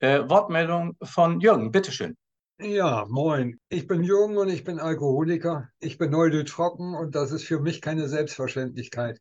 Äh, 0.00 0.26
Wortmeldung 0.30 0.96
von 1.02 1.40
Jürgen, 1.40 1.70
bitteschön. 1.72 2.16
Ja, 2.58 3.04
moin. 3.10 3.60
Ich 3.68 3.86
bin 3.86 4.02
Jürgen 4.02 4.38
und 4.38 4.48
ich 4.48 4.64
bin 4.64 4.78
Alkoholiker. 4.78 5.68
Ich 5.78 5.98
bin 5.98 6.16
heute 6.16 6.44
trocken 6.44 6.94
und 6.94 7.14
das 7.14 7.32
ist 7.32 7.44
für 7.44 7.60
mich 7.60 7.82
keine 7.82 8.08
Selbstverständlichkeit. 8.08 9.20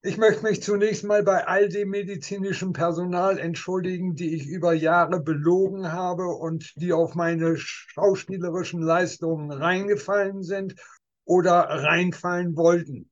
Ich 0.00 0.16
möchte 0.16 0.44
mich 0.44 0.62
zunächst 0.62 1.04
mal 1.04 1.22
bei 1.22 1.46
all 1.46 1.68
dem 1.68 1.90
medizinischen 1.90 2.72
Personal 2.72 3.38
entschuldigen, 3.38 4.14
die 4.14 4.34
ich 4.34 4.46
über 4.46 4.72
Jahre 4.72 5.20
belogen 5.20 5.92
habe 5.92 6.26
und 6.26 6.72
die 6.76 6.94
auf 6.94 7.14
meine 7.14 7.58
schauspielerischen 7.58 8.80
Leistungen 8.80 9.52
reingefallen 9.52 10.42
sind 10.42 10.74
oder 11.26 11.52
reinfallen 11.52 12.56
wollten. 12.56 13.10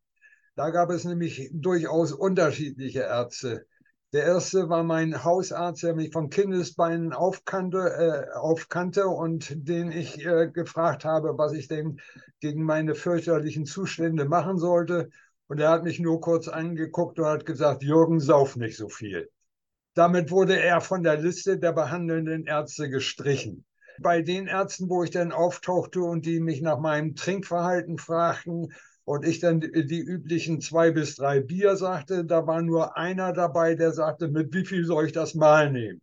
Da 0.55 0.71
gab 0.71 0.88
es 0.88 1.05
nämlich 1.05 1.50
durchaus 1.53 2.12
unterschiedliche 2.12 3.00
Ärzte. 3.00 3.67
Der 4.13 4.25
erste 4.25 4.69
war 4.69 4.85
mein 4.85 5.25
Hausarzt, 5.25 5.83
der 5.83 5.95
mich 5.95 6.13
von 6.13 6.31
Kindesbeinen 6.31 7.13
aufkannte, 7.13 7.79
äh, 7.79 8.37
aufkannte 8.37 9.09
und 9.09 9.69
den 9.69 9.91
ich 9.91 10.25
äh, 10.25 10.49
gefragt 10.49 11.05
habe, 11.05 11.37
was 11.37 11.53
ich 11.53 11.69
denn 11.69 12.01
gegen 12.41 12.63
meine 12.63 12.95
fürchterlichen 12.95 13.67
Zustände 13.67 14.25
machen 14.25 14.59
sollte. 14.59 15.11
Und 15.49 15.61
er 15.61 15.71
hat 15.71 15.85
mich 15.85 15.99
nur 15.99 16.21
kurz 16.21 16.49
angeguckt 16.49 17.19
und 17.19 17.27
hat 17.27 17.47
gesagt, 17.47 17.83
Jürgen, 17.83 18.21
sauf 18.21 18.57
nicht 18.57 18.77
so 18.77 18.89
viel. 18.89 19.29
Damit 19.95 20.31
wurde 20.31 20.61
er 20.61 20.81
von 20.81 21.03
der 21.03 21.17
Liste 21.17 21.59
der 21.59 21.73
behandelnden 21.73 22.47
Ärzte 22.47 22.89
gestrichen 22.89 23.65
bei 23.99 24.23
den 24.23 24.47
Ärzten, 24.47 24.89
wo 24.89 25.03
ich 25.03 25.11
dann 25.11 25.33
auftauchte 25.33 26.01
und 26.01 26.27
die 26.27 26.41
mich 26.41 26.61
nach 26.61 26.79
meinem 26.79 27.15
Trinkverhalten 27.15 27.99
fragten 27.99 28.73
und 29.07 29.25
ich 29.25 29.39
dann 29.39 29.61
die, 29.61 30.01
üblichen 30.01 30.61
zwei 30.61 30.91
bis 30.91 31.15
drei 31.15 31.39
Bier 31.41 31.77
sagte, 31.77 32.25
da 32.25 32.47
war 32.47 32.61
nur 32.61 32.97
einer 32.97 33.33
dabei, 33.33 33.77
der 33.77 33.93
sagte, 33.93 34.27
mit 34.27 34.53
wie 34.53 34.65
viel 34.65 34.85
soll 34.85 35.07
ich 35.07 35.13
das 35.13 35.35
mal 35.35 35.71
nehmen? 35.71 36.03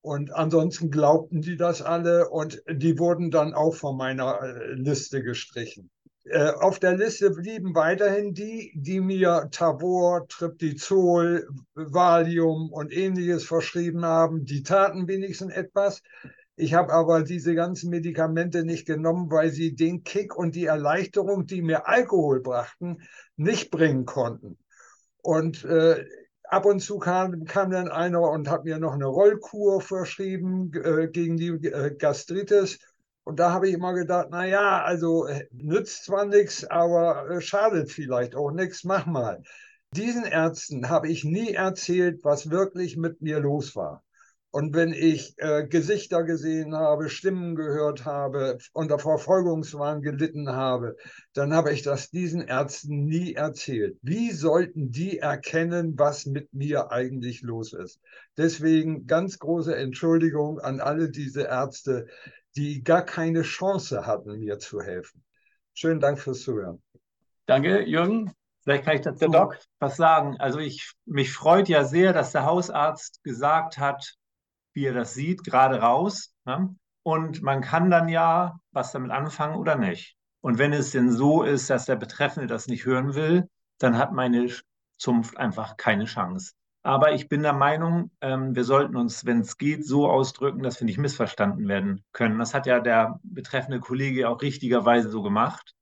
Und 0.00 0.32
ansonsten 0.32 0.90
glaubten 0.90 1.42
die 1.42 1.56
das 1.56 1.82
alle 1.82 2.30
und 2.30 2.62
die 2.70 2.98
wurden 2.98 3.32
dann 3.32 3.54
auch 3.54 3.74
von 3.74 3.96
meiner 3.96 4.40
äh, 4.40 4.74
Liste 4.74 5.22
gestrichen. 5.22 5.90
Äh, 6.26 6.50
auf 6.52 6.78
der 6.78 6.96
Liste 6.96 7.30
blieben 7.32 7.74
weiterhin 7.74 8.34
die, 8.34 8.70
die 8.76 9.00
mir 9.00 9.48
Tabor, 9.50 10.28
Triptizol, 10.28 11.48
Valium 11.74 12.70
und 12.72 12.92
ähnliches 12.92 13.44
verschrieben 13.44 14.04
haben. 14.04 14.44
Die 14.44 14.62
taten 14.62 15.08
wenigstens 15.08 15.52
etwas. 15.52 16.02
Ich 16.56 16.74
habe 16.74 16.92
aber 16.92 17.22
diese 17.22 17.54
ganzen 17.54 17.90
Medikamente 17.90 18.64
nicht 18.64 18.86
genommen, 18.86 19.30
weil 19.30 19.50
sie 19.50 19.74
den 19.74 20.04
Kick 20.04 20.36
und 20.36 20.54
die 20.54 20.66
Erleichterung, 20.66 21.46
die 21.46 21.62
mir 21.62 21.88
Alkohol 21.88 22.40
brachten, 22.40 23.02
nicht 23.36 23.70
bringen 23.70 24.04
konnten. 24.04 24.58
Und 25.22 25.64
äh, 25.64 26.04
ab 26.44 26.66
und 26.66 26.80
zu 26.80 26.98
kam, 26.98 27.44
kam 27.44 27.70
dann 27.70 27.88
einer 27.88 28.22
und 28.22 28.48
hat 28.48 28.64
mir 28.64 28.78
noch 28.78 28.92
eine 28.94 29.06
Rollkur 29.06 29.80
verschrieben 29.80 30.70
äh, 30.74 31.08
gegen 31.08 31.36
die 31.36 31.48
äh, 31.48 31.94
Gastritis. 31.96 32.78
Und 33.24 33.40
da 33.40 33.50
habe 33.52 33.68
ich 33.68 33.74
immer 33.74 33.94
gedacht, 33.94 34.28
na 34.30 34.46
ja, 34.46 34.82
also 34.84 35.26
äh, 35.26 35.48
nützt 35.50 36.04
zwar 36.04 36.26
nichts, 36.26 36.64
aber 36.64 37.30
äh, 37.30 37.40
schadet 37.40 37.90
vielleicht 37.90 38.36
auch 38.36 38.52
nichts, 38.52 38.84
mach 38.84 39.06
mal. 39.06 39.42
Diesen 39.92 40.24
Ärzten 40.24 40.88
habe 40.88 41.08
ich 41.08 41.24
nie 41.24 41.54
erzählt, 41.54 42.22
was 42.22 42.50
wirklich 42.50 42.96
mit 42.96 43.22
mir 43.22 43.40
los 43.40 43.74
war. 43.74 44.04
Und 44.54 44.72
wenn 44.72 44.92
ich 44.92 45.34
äh, 45.38 45.66
Gesichter 45.66 46.22
gesehen 46.22 46.76
habe, 46.76 47.08
Stimmen 47.08 47.56
gehört 47.56 48.04
habe, 48.04 48.58
unter 48.72 49.00
Verfolgungswahn 49.00 50.00
gelitten 50.00 50.48
habe, 50.50 50.94
dann 51.32 51.52
habe 51.52 51.72
ich 51.72 51.82
das 51.82 52.12
diesen 52.12 52.40
Ärzten 52.40 53.04
nie 53.04 53.34
erzählt. 53.34 53.98
Wie 54.02 54.30
sollten 54.30 54.92
die 54.92 55.18
erkennen, 55.18 55.98
was 55.98 56.26
mit 56.26 56.54
mir 56.54 56.92
eigentlich 56.92 57.42
los 57.42 57.72
ist? 57.72 57.98
Deswegen 58.36 59.08
ganz 59.08 59.40
große 59.40 59.74
Entschuldigung 59.74 60.60
an 60.60 60.78
alle 60.78 61.10
diese 61.10 61.42
Ärzte, 61.42 62.06
die 62.54 62.84
gar 62.84 63.04
keine 63.04 63.42
Chance 63.42 64.06
hatten, 64.06 64.38
mir 64.38 64.60
zu 64.60 64.80
helfen. 64.80 65.24
Schönen 65.72 65.98
Dank 65.98 66.20
fürs 66.20 66.42
Zuhören. 66.42 66.80
Danke, 67.46 67.82
Jürgen. 67.82 68.32
Vielleicht 68.62 68.84
kann 68.84 68.94
ich 68.94 69.02
dazu 69.02 69.32
was 69.80 69.96
sagen. 69.96 70.36
Also 70.38 70.60
ich, 70.60 70.92
mich 71.06 71.32
freut 71.32 71.68
ja 71.68 71.82
sehr, 71.82 72.12
dass 72.12 72.30
der 72.30 72.44
Hausarzt 72.44 73.20
gesagt 73.24 73.78
hat, 73.78 74.14
wie 74.74 74.86
er 74.86 74.94
das 74.94 75.14
sieht, 75.14 75.44
gerade 75.44 75.80
raus. 75.80 76.34
Ne? 76.44 76.74
Und 77.02 77.42
man 77.42 77.60
kann 77.60 77.90
dann 77.90 78.08
ja 78.08 78.58
was 78.72 78.92
damit 78.92 79.10
anfangen 79.10 79.56
oder 79.56 79.76
nicht. 79.76 80.16
Und 80.40 80.58
wenn 80.58 80.72
es 80.72 80.90
denn 80.90 81.10
so 81.10 81.42
ist, 81.42 81.70
dass 81.70 81.86
der 81.86 81.96
Betreffende 81.96 82.46
das 82.46 82.66
nicht 82.66 82.84
hören 82.84 83.14
will, 83.14 83.48
dann 83.78 83.96
hat 83.96 84.12
meine 84.12 84.48
Zunft 84.98 85.36
einfach 85.38 85.76
keine 85.76 86.04
Chance. 86.04 86.52
Aber 86.82 87.12
ich 87.14 87.30
bin 87.30 87.42
der 87.42 87.54
Meinung, 87.54 88.10
ähm, 88.20 88.54
wir 88.54 88.64
sollten 88.64 88.96
uns, 88.96 89.24
wenn 89.24 89.40
es 89.40 89.56
geht, 89.56 89.86
so 89.86 90.08
ausdrücken, 90.10 90.62
dass 90.62 90.80
wir 90.80 90.84
nicht 90.84 90.98
missverstanden 90.98 91.66
werden 91.66 92.04
können. 92.12 92.38
Das 92.38 92.52
hat 92.52 92.66
ja 92.66 92.80
der 92.80 93.20
betreffende 93.22 93.80
Kollege 93.80 94.28
auch 94.28 94.42
richtigerweise 94.42 95.08
so 95.08 95.22
gemacht. 95.22 95.72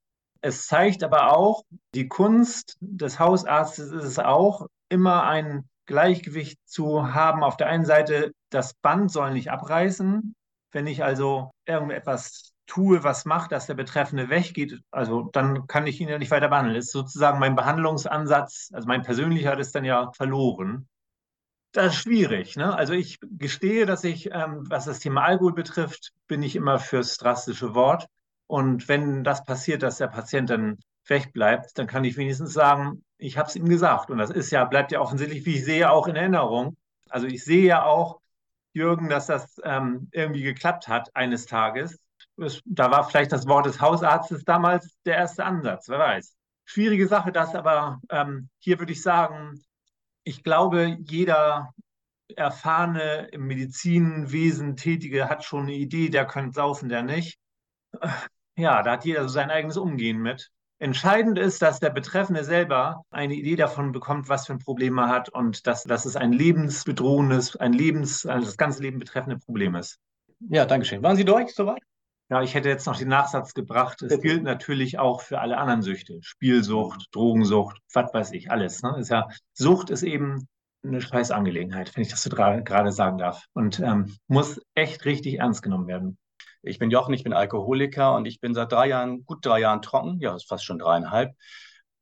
Es 0.42 0.66
zeigt 0.66 1.02
aber 1.02 1.37
auch, 1.37 1.64
die 1.94 2.08
Kunst 2.08 2.76
des 2.80 3.18
Hausarztes 3.18 3.90
ist 3.90 4.04
es 4.04 4.18
auch, 4.20 4.68
immer 4.88 5.25
ein 5.25 5.68
Gleichgewicht 5.92 6.58
zu 6.64 7.12
haben. 7.12 7.44
Auf 7.44 7.58
der 7.58 7.66
einen 7.66 7.84
Seite, 7.84 8.32
das 8.49 8.72
Band 8.72 9.12
soll 9.12 9.34
nicht 9.34 9.50
abreißen. 9.50 10.34
Wenn 10.72 10.87
ich 10.87 11.04
also 11.04 11.50
irgendetwas 11.66 12.54
tue, 12.66 13.04
was 13.04 13.26
macht, 13.26 13.52
dass 13.52 13.66
der 13.66 13.75
Betreffende 13.75 14.30
weggeht, 14.30 14.80
also 14.90 15.28
dann 15.34 15.66
kann 15.66 15.87
ich 15.87 16.00
ihn 16.00 16.08
ja 16.08 16.16
nicht 16.16 16.30
weiter 16.30 16.49
behandeln. 16.49 16.76
Das 16.76 16.87
ist 16.87 16.92
sozusagen 16.92 17.38
mein 17.38 17.56
Behandlungsansatz, 17.56 18.70
also 18.72 18.88
mein 18.88 19.02
persönlicher 19.02 19.58
ist 19.58 19.75
dann 19.75 19.84
ja 19.84 20.11
verloren. 20.12 20.88
Das 21.72 21.92
ist 21.92 22.00
schwierig. 22.00 22.56
Ne? 22.56 22.75
Also 22.75 22.94
ich 22.94 23.18
gestehe, 23.20 23.84
dass 23.84 24.02
ich, 24.02 24.30
ähm, 24.32 24.64
was 24.70 24.87
das 24.87 24.99
Thema 24.99 25.25
Alkohol 25.25 25.52
betrifft, 25.52 26.12
bin 26.26 26.42
ich 26.42 26.56
immer 26.56 26.78
fürs 26.78 27.18
drastische 27.18 27.75
Wort. 27.75 28.06
Und 28.46 28.88
wenn 28.88 29.25
das 29.25 29.44
passiert, 29.44 29.82
dass 29.82 29.99
der 29.99 30.08
Patient 30.08 30.49
dann 30.49 30.78
wegbleibt, 31.06 31.78
dann 31.78 31.87
kann 31.87 32.04
ich 32.04 32.16
wenigstens 32.16 32.52
sagen, 32.52 33.04
ich 33.18 33.38
habe 33.38 33.49
es 33.49 33.56
ihm 33.56 33.68
gesagt. 33.68 34.11
Und 34.11 34.18
das 34.18 34.30
ist 34.30 34.50
ja, 34.50 34.64
bleibt 34.64 34.92
ja 34.92 35.00
offensichtlich, 35.00 35.44
wie 35.47 35.56
ich 35.56 35.64
sehe, 35.64 35.90
auch 35.90 36.06
in 36.06 36.16
Erinnerung. 36.16 36.76
Also 37.09 37.26
ich 37.26 37.44
sehe 37.44 37.64
ja 37.64 37.85
auch, 37.85 38.21
Jürgen, 38.75 39.09
dass 39.09 39.26
das 39.26 39.61
ähm, 39.64 40.09
irgendwie 40.12 40.42
geklappt 40.42 40.88
hat 40.88 41.14
eines 41.14 41.47
Tages. 41.47 41.99
Es, 42.38 42.62
da 42.64 42.90
war 42.90 43.04
vielleicht 43.09 43.32
das 43.32 43.47
Wort 43.47 43.66
des 43.66 43.80
Hausarztes 43.80 44.44
damals 44.44 44.97
der 45.04 45.16
erste 45.16 45.44
Ansatz, 45.44 45.88
wer 45.88 45.99
weiß. 45.99 46.35
Schwierige 46.64 47.06
Sache, 47.06 47.32
das 47.32 47.54
aber 47.54 48.00
ähm, 48.09 48.49
hier 48.59 48.78
würde 48.78 48.92
ich 48.92 49.02
sagen, 49.02 49.62
ich 50.25 50.42
glaube, 50.42 50.97
jeder 51.00 51.75
erfahrene 52.37 53.28
im 53.32 53.47
Medizinwesen 53.47 54.76
Tätige 54.76 55.28
hat 55.28 55.44
schon 55.44 55.64
eine 55.64 55.75
Idee, 55.75 56.09
der 56.09 56.26
könnte 56.26 56.54
saufen, 56.54 56.88
der 56.88 57.02
nicht. 57.02 57.38
Ja, 58.54 58.82
da 58.82 58.92
hat 58.92 59.06
jeder 59.06 59.23
so 59.23 59.28
sein 59.28 59.50
eigenes 59.50 59.78
Umgehen 59.78 60.18
mit. 60.18 60.50
Entscheidend 60.83 61.39
ist, 61.39 61.62
dass 61.62 61.79
der 61.79 61.91
Betreffende 61.91 62.43
selber 62.43 63.05
eine 63.12 63.35
Idee 63.35 63.55
davon 63.55 63.93
bekommt, 63.93 64.29
was 64.29 64.49
für 64.49 64.55
ein 64.55 64.59
Problem 64.59 64.99
er 64.99 65.11
hat 65.11 65.29
und 65.29 65.69
dass, 65.69 65.85
dass 65.85 66.07
es 66.07 66.17
ein 66.17 66.33
lebensbedrohendes, 66.33 67.55
ein 67.55 67.73
Lebens, 67.73 68.27
also 68.27 68.47
das 68.47 68.57
ganze 68.57 68.83
Leben 68.83 68.99
betreffende 68.99 69.39
Problem 69.39 69.77
ist. 69.77 70.01
Ja, 70.41 70.67
danke 70.67 70.85
schön. 70.85 71.01
Waren 71.05 71.15
Sie 71.15 71.25
durch 71.25 71.55
soweit? 71.55 71.81
Ja, 72.31 72.43
ich 72.43 72.55
hätte 72.55 72.69
jetzt 72.69 72.85
noch 72.87 72.99
den 72.99 73.07
Nachsatz 73.07 73.55
gebracht. 73.55 74.03
Es 74.03 74.21
gilt 74.21 74.43
natürlich 74.43 74.99
auch 74.99 75.21
für 75.21 75.39
alle 75.39 75.57
anderen 75.57 75.83
Süchte. 75.83 76.19
Spielsucht, 76.21 77.07
Drogensucht, 77.12 77.79
was 77.93 78.12
weiß 78.12 78.33
ich, 78.33 78.51
alles. 78.51 78.83
Ne? 78.83 78.97
Ist 78.99 79.11
ja, 79.11 79.29
Sucht 79.53 79.89
ist 79.91 80.03
eben 80.03 80.49
eine 80.83 81.01
Scheißangelegenheit, 81.01 81.95
wenn 81.95 82.03
ich 82.03 82.09
das 82.09 82.25
so 82.25 82.31
gerade 82.31 82.91
sagen 82.91 83.19
darf. 83.19 83.45
Und 83.53 83.79
ähm, 83.79 84.17
muss 84.27 84.61
echt 84.75 85.05
richtig 85.05 85.39
ernst 85.39 85.62
genommen 85.62 85.87
werden. 85.87 86.19
Ich 86.62 86.78
bin 86.78 86.90
Jochen, 86.90 87.14
ich 87.14 87.25
bin 87.25 87.33
Alkoholiker 87.33 88.14
und 88.14 88.26
ich 88.26 88.40
bin 88.40 88.54
seit 88.54 88.73
drei 88.73 88.88
Jahren, 88.88 89.25
gut 89.25 89.45
drei 89.45 89.61
Jahren 89.61 89.83
trocken, 89.83 90.19
ja, 90.21 90.35
ist 90.35 90.49
fast 90.49 90.64
schon 90.64 90.78
dreieinhalb. 90.78 91.35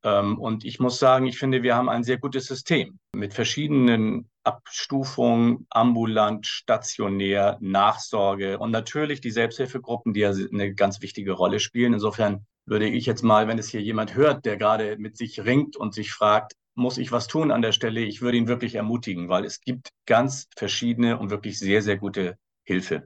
Ähm, 0.03 0.39
und 0.39 0.65
ich 0.65 0.79
muss 0.79 0.99
sagen, 0.99 1.25
ich 1.25 1.37
finde, 1.37 1.63
wir 1.63 1.75
haben 1.75 1.89
ein 1.89 2.03
sehr 2.03 2.17
gutes 2.17 2.45
System 2.45 2.99
mit 3.15 3.33
verschiedenen 3.33 4.29
Abstufungen, 4.43 5.67
ambulant, 5.69 6.47
stationär, 6.47 7.57
Nachsorge 7.61 8.57
und 8.59 8.71
natürlich 8.71 9.21
die 9.21 9.31
Selbsthilfegruppen, 9.31 10.13
die 10.13 10.21
ja 10.21 10.31
eine 10.31 10.73
ganz 10.73 11.01
wichtige 11.01 11.33
Rolle 11.33 11.59
spielen. 11.59 11.93
Insofern 11.93 12.45
würde 12.65 12.87
ich 12.87 13.05
jetzt 13.05 13.23
mal, 13.23 13.47
wenn 13.47 13.59
es 13.59 13.69
hier 13.69 13.81
jemand 13.81 14.15
hört, 14.15 14.45
der 14.45 14.57
gerade 14.57 14.97
mit 14.97 15.17
sich 15.17 15.43
ringt 15.43 15.75
und 15.75 15.93
sich 15.93 16.11
fragt, 16.11 16.53
muss 16.73 16.97
ich 16.97 17.11
was 17.11 17.27
tun 17.27 17.51
an 17.51 17.61
der 17.61 17.73
Stelle? 17.73 18.01
Ich 18.01 18.21
würde 18.21 18.37
ihn 18.37 18.47
wirklich 18.47 18.75
ermutigen, 18.75 19.29
weil 19.29 19.45
es 19.45 19.59
gibt 19.61 19.89
ganz 20.05 20.47
verschiedene 20.55 21.19
und 21.19 21.29
wirklich 21.29 21.59
sehr, 21.59 21.81
sehr 21.81 21.97
gute 21.97 22.37
Hilfe. 22.63 23.05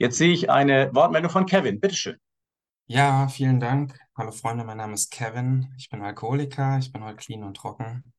Jetzt 0.00 0.16
sehe 0.16 0.32
ich 0.32 0.48
eine 0.48 0.94
Wortmeldung 0.94 1.30
von 1.30 1.44
Kevin. 1.44 1.78
Bitteschön. 1.78 2.16
Ja, 2.86 3.28
vielen 3.28 3.60
Dank. 3.60 3.98
Hallo 4.16 4.32
Freunde, 4.32 4.64
mein 4.64 4.78
Name 4.78 4.94
ist 4.94 5.10
Kevin. 5.10 5.74
Ich 5.76 5.90
bin 5.90 6.00
Alkoholiker. 6.00 6.78
Ich 6.78 6.90
bin 6.90 7.04
heute 7.04 7.16
clean 7.16 7.44
und 7.44 7.58
trocken. 7.58 8.10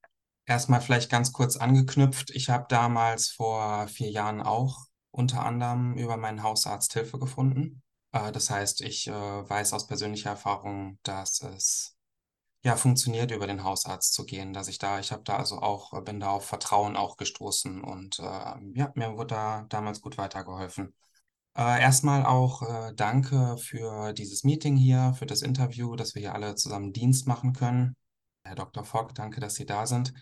Erstmal 0.46 0.82
vielleicht 0.82 1.10
ganz 1.10 1.34
kurz 1.34 1.58
angeknüpft. 1.58 2.30
Ich 2.36 2.52
habe 2.52 2.68
damals 2.70 3.30
vor 3.30 3.88
vier 3.88 4.12
Jahren 4.12 4.44
auch 4.44 4.78
unter 5.10 5.44
anderem 5.44 5.96
über 5.96 6.18
meinen 6.18 6.44
Hausarzt 6.44 6.94
Hilfe 6.94 7.18
gefunden. 7.18 7.82
Äh, 8.12 8.32
das 8.32 8.52
heißt, 8.52 8.82
ich 8.82 9.08
äh, 9.08 9.12
weiß 9.12 9.74
aus 9.74 9.88
persönlicher 9.88 10.30
Erfahrung, 10.30 11.00
dass 11.02 11.42
es 11.42 11.98
ja 12.62 12.76
funktioniert, 12.76 13.32
über 13.32 13.48
den 13.48 13.64
Hausarzt 13.64 14.14
zu 14.14 14.26
gehen, 14.26 14.54
dass 14.54 14.68
ich 14.68 14.78
da, 14.78 15.00
ich 15.00 15.12
habe 15.12 15.24
da 15.24 15.38
also 15.38 15.58
auch, 15.58 16.00
bin 16.04 16.20
da 16.20 16.30
auf 16.30 16.46
Vertrauen 16.46 16.96
auch 16.96 17.18
gestoßen 17.18 17.84
und 17.84 18.20
äh, 18.20 18.24
ja, 18.76 18.92
mir 18.94 19.18
wurde 19.18 19.34
da 19.34 19.66
damals 19.68 20.00
gut 20.00 20.20
weitergeholfen. 20.20 20.94
Äh, 21.58 21.82
erstmal 21.82 22.26
auch 22.26 22.62
äh, 22.62 22.94
danke 22.96 23.58
für 23.58 24.14
dieses 24.14 24.44
Meeting 24.44 24.78
hier, 24.78 25.14
für 25.18 25.26
das 25.26 25.42
Interview, 25.42 25.96
dass 25.96 26.16
wir 26.16 26.22
hier 26.22 26.34
alle 26.34 26.56
zusammen 26.56 26.94
Dienst 26.94 27.28
machen 27.28 27.54
können. 27.54 27.96
Herr 28.44 28.56
Dr. 28.56 28.86
Fogg, 28.86 29.14
danke, 29.16 29.42
dass 29.42 29.56
Sie 29.56 29.66
da 29.66 29.86
sind. 29.86 30.14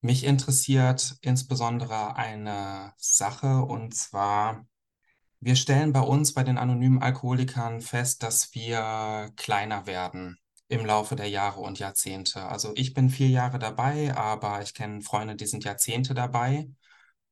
Mich 0.00 0.24
interessiert 0.24 1.16
insbesondere 1.20 2.16
eine 2.16 2.92
Sache 2.96 3.62
und 3.64 3.94
zwar, 3.94 4.66
wir 5.40 5.56
stellen 5.56 5.92
bei 5.92 6.00
uns, 6.00 6.32
bei 6.32 6.42
den 6.42 6.58
anonymen 6.58 7.02
Alkoholikern 7.02 7.80
fest, 7.80 8.22
dass 8.22 8.54
wir 8.54 9.30
kleiner 9.36 9.86
werden 9.86 10.38
im 10.68 10.84
Laufe 10.84 11.16
der 11.16 11.28
Jahre 11.28 11.60
und 11.60 11.78
Jahrzehnte. 11.78 12.46
Also 12.46 12.72
ich 12.74 12.94
bin 12.94 13.10
vier 13.10 13.28
Jahre 13.28 13.58
dabei, 13.58 14.16
aber 14.16 14.62
ich 14.62 14.74
kenne 14.74 15.02
Freunde, 15.02 15.36
die 15.36 15.46
sind 15.46 15.64
Jahrzehnte 15.64 16.14
dabei. 16.14 16.68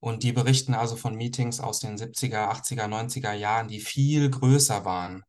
Und 0.05 0.23
die 0.23 0.33
berichten 0.33 0.75
also 0.75 0.97
von 0.97 1.15
Meetings 1.15 1.61
aus 1.61 1.81
den 1.81 1.97
70er, 1.97 2.51
80er, 2.51 2.89
90er 2.89 3.33
Jahren, 3.33 3.69
die 3.69 3.81
viel 3.81 4.29
größer 4.29 4.85
waren. 4.85 5.23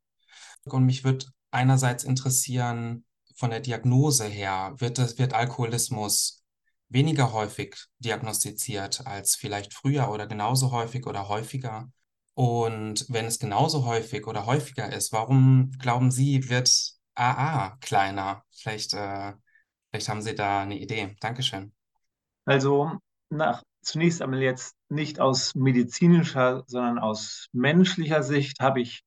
Und 0.65 0.83
mich 0.83 1.05
würde 1.05 1.27
einerseits 1.49 2.03
interessieren, 2.03 3.05
von 3.37 3.51
der 3.51 3.61
Diagnose 3.61 4.25
her, 4.25 4.73
wird, 4.77 4.97
das, 4.97 5.17
wird 5.17 5.33
Alkoholismus 5.33 6.43
weniger 6.89 7.31
häufig 7.31 7.77
diagnostiziert 7.99 9.07
als 9.07 9.37
vielleicht 9.37 9.73
früher 9.73 10.09
oder 10.09 10.27
genauso 10.27 10.71
häufig 10.71 11.07
oder 11.07 11.29
häufiger? 11.29 11.89
Und 12.33 13.05
wenn 13.07 13.27
es 13.27 13.39
genauso 13.39 13.85
häufig 13.85 14.27
oder 14.27 14.45
häufiger 14.45 14.91
ist, 14.91 15.13
warum 15.13 15.71
glauben 15.79 16.11
Sie, 16.11 16.49
wird 16.49 16.69
AA 17.13 17.77
kleiner? 17.79 18.43
Vielleicht, 18.51 18.91
äh, 18.91 19.31
vielleicht 19.89 20.09
haben 20.09 20.21
Sie 20.21 20.35
da 20.35 20.63
eine 20.63 20.77
Idee. 20.77 21.15
Dankeschön. 21.21 21.71
Also 22.43 22.91
nach 23.29 23.63
zunächst 23.85 24.21
einmal 24.21 24.41
jetzt 24.41 24.75
nicht 24.89 25.19
aus 25.19 25.55
medizinischer, 25.55 26.63
sondern 26.67 26.99
aus 26.99 27.47
menschlicher 27.53 28.23
Sicht 28.23 28.59
habe 28.59 28.81
ich 28.81 29.03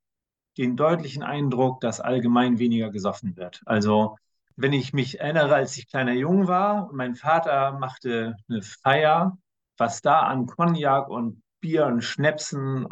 den 0.57 0.77
deutlichen 0.77 1.23
Eindruck, 1.23 1.81
dass 1.81 2.01
allgemein 2.01 2.59
weniger 2.59 2.91
gesoffen 2.91 3.37
wird. 3.37 3.63
Also 3.67 4.17
wenn 4.57 4.73
ich 4.73 4.93
mich 4.93 5.21
erinnere, 5.21 5.55
als 5.55 5.77
ich 5.77 5.89
kleiner 5.89 6.13
Jung 6.13 6.49
war 6.49 6.91
mein 6.93 7.15
Vater 7.15 7.79
machte 7.79 8.37
eine 8.49 8.63
Feier, 8.63 9.39
was 9.77 10.03
da 10.03 10.21
an 10.21 10.47
Cognac 10.47 11.09
und 11.09 11.43
Bier 11.61 11.87
und 11.87 12.03
Schnäpsen, 12.03 12.87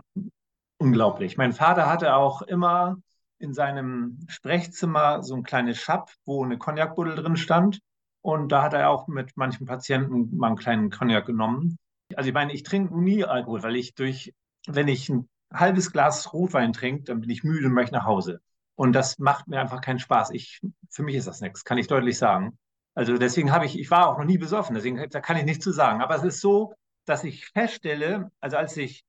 unglaublich. 0.78 1.36
Mein 1.36 1.52
Vater 1.52 1.88
hatte 1.88 2.14
auch 2.14 2.42
immer 2.42 2.96
in 3.38 3.52
seinem 3.52 4.18
Sprechzimmer 4.28 5.22
so 5.22 5.34
ein 5.34 5.42
kleines 5.42 5.78
Schab, 5.78 6.10
wo 6.24 6.44
eine 6.44 6.58
Cognacbuddel 6.58 7.16
drin 7.16 7.36
stand. 7.36 7.80
Und 8.26 8.48
da 8.50 8.64
hat 8.64 8.74
er 8.74 8.90
auch 8.90 9.06
mit 9.06 9.36
manchen 9.36 9.66
Patienten 9.66 10.36
mal 10.36 10.48
einen 10.48 10.56
kleinen 10.56 10.90
Cognac 10.90 11.26
genommen. 11.26 11.78
Also 12.16 12.26
ich 12.26 12.34
meine, 12.34 12.52
ich 12.52 12.64
trinke 12.64 13.00
nie 13.00 13.24
Alkohol, 13.24 13.62
weil 13.62 13.76
ich 13.76 13.94
durch, 13.94 14.34
wenn 14.66 14.88
ich 14.88 15.08
ein 15.08 15.28
halbes 15.52 15.92
Glas 15.92 16.32
Rotwein 16.32 16.72
trinke, 16.72 17.04
dann 17.04 17.20
bin 17.20 17.30
ich 17.30 17.44
müde 17.44 17.68
und 17.68 17.72
möchte 17.72 17.94
nach 17.94 18.04
Hause. 18.04 18.40
Und 18.74 18.94
das 18.94 19.20
macht 19.20 19.46
mir 19.46 19.60
einfach 19.60 19.80
keinen 19.80 20.00
Spaß. 20.00 20.30
Ich, 20.32 20.60
für 20.90 21.04
mich 21.04 21.14
ist 21.14 21.28
das 21.28 21.40
nichts, 21.40 21.64
kann 21.64 21.78
ich 21.78 21.86
deutlich 21.86 22.18
sagen. 22.18 22.58
Also 22.96 23.16
deswegen 23.16 23.52
habe 23.52 23.64
ich, 23.64 23.78
ich 23.78 23.92
war 23.92 24.08
auch 24.08 24.18
noch 24.18 24.24
nie 24.24 24.38
besoffen, 24.38 24.74
deswegen 24.74 25.08
da 25.08 25.20
kann 25.20 25.36
ich 25.36 25.44
nichts 25.44 25.62
zu 25.62 25.70
sagen. 25.70 26.02
Aber 26.02 26.16
es 26.16 26.24
ist 26.24 26.40
so, 26.40 26.74
dass 27.04 27.22
ich 27.22 27.46
feststelle, 27.50 28.32
also 28.40 28.56
als 28.56 28.76
ich 28.76 29.04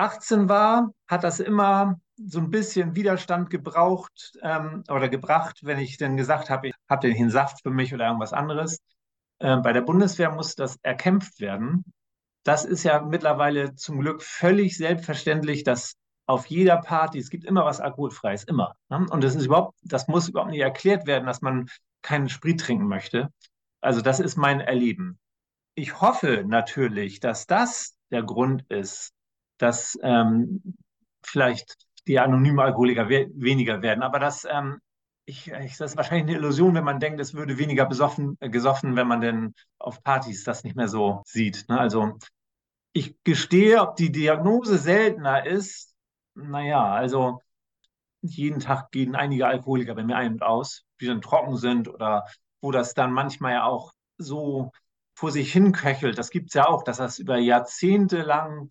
18 0.00 0.48
war, 0.48 0.92
hat 1.06 1.24
das 1.24 1.40
immer 1.40 2.00
so 2.16 2.38
ein 2.38 2.50
bisschen 2.50 2.94
Widerstand 2.96 3.50
gebraucht 3.50 4.38
ähm, 4.42 4.82
oder 4.88 5.08
gebracht, 5.08 5.60
wenn 5.62 5.78
ich 5.78 5.98
dann 5.98 6.16
gesagt 6.16 6.50
habe, 6.50 6.68
ich 6.68 6.74
habe 6.88 7.12
den 7.12 7.30
Saft 7.30 7.62
für 7.62 7.70
mich 7.70 7.94
oder 7.94 8.06
irgendwas 8.06 8.32
anderes. 8.32 8.80
Ähm, 9.40 9.62
bei 9.62 9.72
der 9.72 9.82
Bundeswehr 9.82 10.30
muss 10.30 10.54
das 10.54 10.78
erkämpft 10.82 11.40
werden. 11.40 11.84
Das 12.44 12.64
ist 12.64 12.82
ja 12.84 13.02
mittlerweile 13.02 13.74
zum 13.74 14.00
Glück 14.00 14.22
völlig 14.22 14.76
selbstverständlich, 14.76 15.64
dass 15.64 15.94
auf 16.26 16.46
jeder 16.46 16.78
Party, 16.78 17.18
es 17.18 17.28
gibt 17.28 17.44
immer 17.44 17.64
was 17.64 17.80
Alkoholfreies, 17.80 18.44
immer. 18.44 18.76
Ne? 18.88 19.06
Und 19.10 19.24
das 19.24 19.34
ist 19.34 19.46
überhaupt, 19.46 19.78
das 19.82 20.08
muss 20.08 20.28
überhaupt 20.28 20.50
nicht 20.50 20.60
erklärt 20.60 21.06
werden, 21.06 21.26
dass 21.26 21.42
man 21.42 21.68
keinen 22.02 22.28
Sprit 22.28 22.60
trinken 22.60 22.86
möchte. 22.86 23.30
Also 23.80 24.00
das 24.00 24.20
ist 24.20 24.36
mein 24.36 24.60
Erleben. 24.60 25.18
Ich 25.74 26.00
hoffe 26.00 26.44
natürlich, 26.46 27.20
dass 27.20 27.46
das 27.46 27.96
der 28.10 28.22
Grund 28.22 28.64
ist, 28.68 29.12
dass 29.60 29.98
ähm, 30.02 30.76
vielleicht 31.22 31.76
die 32.06 32.18
anonymen 32.18 32.60
Alkoholiker 32.60 33.08
we 33.08 33.30
weniger 33.34 33.82
werden. 33.82 34.02
Aber 34.02 34.18
das, 34.18 34.46
ähm, 34.50 34.80
ich, 35.26 35.48
ich, 35.48 35.76
das 35.76 35.92
ist 35.92 35.96
wahrscheinlich 35.96 36.28
eine 36.28 36.38
Illusion, 36.38 36.74
wenn 36.74 36.84
man 36.84 36.98
denkt, 36.98 37.20
es 37.20 37.34
würde 37.34 37.58
weniger 37.58 37.86
besoffen, 37.86 38.36
äh, 38.40 38.48
gesoffen, 38.48 38.96
wenn 38.96 39.06
man 39.06 39.20
denn 39.20 39.54
auf 39.78 40.02
Partys 40.02 40.44
das 40.44 40.64
nicht 40.64 40.76
mehr 40.76 40.88
so 40.88 41.22
sieht. 41.26 41.68
Ne? 41.68 41.78
Also 41.78 42.18
ich 42.92 43.16
gestehe, 43.22 43.80
ob 43.80 43.96
die 43.96 44.10
Diagnose 44.10 44.78
seltener 44.78 45.46
ist, 45.46 45.94
naja, 46.34 46.92
also 46.92 47.40
jeden 48.22 48.60
Tag 48.60 48.90
gehen 48.90 49.14
einige 49.14 49.46
Alkoholiker 49.46 49.94
bei 49.94 50.04
mir 50.04 50.16
ein 50.16 50.32
und 50.32 50.42
aus, 50.42 50.84
die 51.00 51.06
dann 51.06 51.22
trocken 51.22 51.56
sind 51.56 51.88
oder 51.88 52.26
wo 52.60 52.70
das 52.70 52.94
dann 52.94 53.12
manchmal 53.12 53.52
ja 53.52 53.64
auch 53.64 53.92
so 54.18 54.72
vor 55.14 55.30
sich 55.30 55.52
hinköchelt. 55.52 56.18
Das 56.18 56.30
gibt 56.30 56.48
es 56.48 56.54
ja 56.54 56.66
auch, 56.66 56.82
dass 56.82 56.98
das 56.98 57.18
über 57.18 57.38
Jahrzehnte 57.38 58.22
lang 58.22 58.70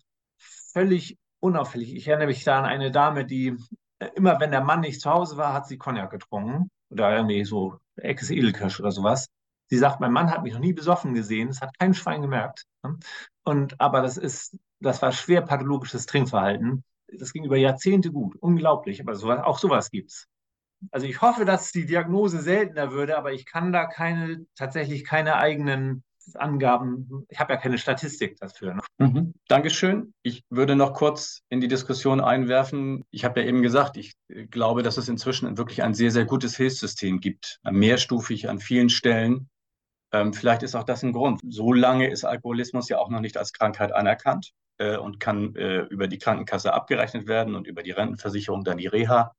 völlig 0.72 1.18
unauffällig. 1.40 1.94
Ich 1.94 2.08
erinnere 2.08 2.28
mich 2.28 2.44
da 2.44 2.58
an 2.58 2.64
eine 2.64 2.90
Dame, 2.90 3.24
die 3.24 3.56
äh, 3.98 4.08
immer, 4.14 4.40
wenn 4.40 4.50
der 4.50 4.62
Mann 4.62 4.80
nicht 4.80 5.00
zu 5.00 5.10
Hause 5.10 5.36
war, 5.36 5.52
hat 5.52 5.66
sie 5.66 5.78
Cognac 5.78 6.10
getrunken 6.10 6.70
oder 6.90 7.14
irgendwie 7.14 7.44
so 7.44 7.78
Eckes 7.96 8.30
Edelkirsch 8.30 8.80
oder 8.80 8.92
sowas. 8.92 9.28
Sie 9.68 9.78
sagt, 9.78 10.00
mein 10.00 10.12
Mann 10.12 10.30
hat 10.30 10.42
mich 10.42 10.52
noch 10.52 10.60
nie 10.60 10.72
besoffen 10.72 11.14
gesehen, 11.14 11.48
das 11.48 11.60
hat 11.60 11.78
kein 11.78 11.94
Schwein 11.94 12.22
gemerkt. 12.22 12.64
Und 13.44 13.80
aber 13.80 14.02
das 14.02 14.16
ist, 14.16 14.56
das 14.80 15.00
war 15.00 15.12
schwer 15.12 15.42
pathologisches 15.42 16.06
Trinkverhalten 16.06 16.84
das 17.18 17.32
ging 17.32 17.44
über 17.44 17.56
Jahrzehnte 17.56 18.10
gut. 18.12 18.36
Unglaublich, 18.40 19.00
aber 19.00 19.14
sowas, 19.14 19.40
auch 19.40 19.58
sowas 19.58 19.90
gibt 19.90 20.10
es. 20.10 20.26
Also 20.90 21.06
ich 21.06 21.20
hoffe, 21.20 21.44
dass 21.44 21.72
die 21.72 21.84
Diagnose 21.84 22.40
seltener 22.40 22.92
würde, 22.92 23.18
aber 23.18 23.32
ich 23.32 23.44
kann 23.44 23.72
da 23.72 23.86
keine, 23.86 24.46
tatsächlich 24.54 25.04
keine 25.04 25.36
eigenen 25.36 26.02
Angaben, 26.34 27.26
ich 27.28 27.38
habe 27.38 27.52
ja 27.52 27.58
keine 27.58 27.78
Statistik 27.78 28.36
dafür. 28.38 28.74
Ne? 28.74 28.82
Mhm. 28.98 29.34
Dankeschön. 29.48 30.14
Ich 30.22 30.44
würde 30.50 30.76
noch 30.76 30.94
kurz 30.94 31.42
in 31.48 31.60
die 31.60 31.68
Diskussion 31.68 32.20
einwerfen. 32.20 33.04
Ich 33.10 33.24
habe 33.24 33.40
ja 33.40 33.46
eben 33.46 33.62
gesagt, 33.62 33.96
ich 33.96 34.14
glaube, 34.50 34.82
dass 34.82 34.96
es 34.96 35.08
inzwischen 35.08 35.56
wirklich 35.58 35.82
ein 35.82 35.94
sehr, 35.94 36.10
sehr 36.10 36.24
gutes 36.24 36.56
Hilfssystem 36.56 37.20
gibt, 37.20 37.58
mehrstufig 37.68 38.48
an 38.48 38.60
vielen 38.60 38.88
Stellen. 38.88 39.48
Ähm, 40.12 40.32
vielleicht 40.32 40.62
ist 40.62 40.74
auch 40.74 40.84
das 40.84 41.02
ein 41.02 41.12
Grund. 41.12 41.40
So 41.48 41.72
lange 41.72 42.10
ist 42.10 42.24
Alkoholismus 42.24 42.88
ja 42.88 42.98
auch 42.98 43.10
noch 43.10 43.20
nicht 43.20 43.36
als 43.36 43.52
Krankheit 43.52 43.92
anerkannt 43.92 44.52
äh, 44.78 44.96
und 44.96 45.20
kann 45.20 45.54
äh, 45.54 45.82
über 45.82 46.08
die 46.08 46.18
Krankenkasse 46.18 46.72
abgerechnet 46.72 47.28
werden 47.28 47.54
und 47.54 47.66
über 47.66 47.82
die 47.82 47.92
Rentenversicherung 47.92 48.64
dann 48.64 48.78
die 48.78 48.88
Reha. 48.88 49.32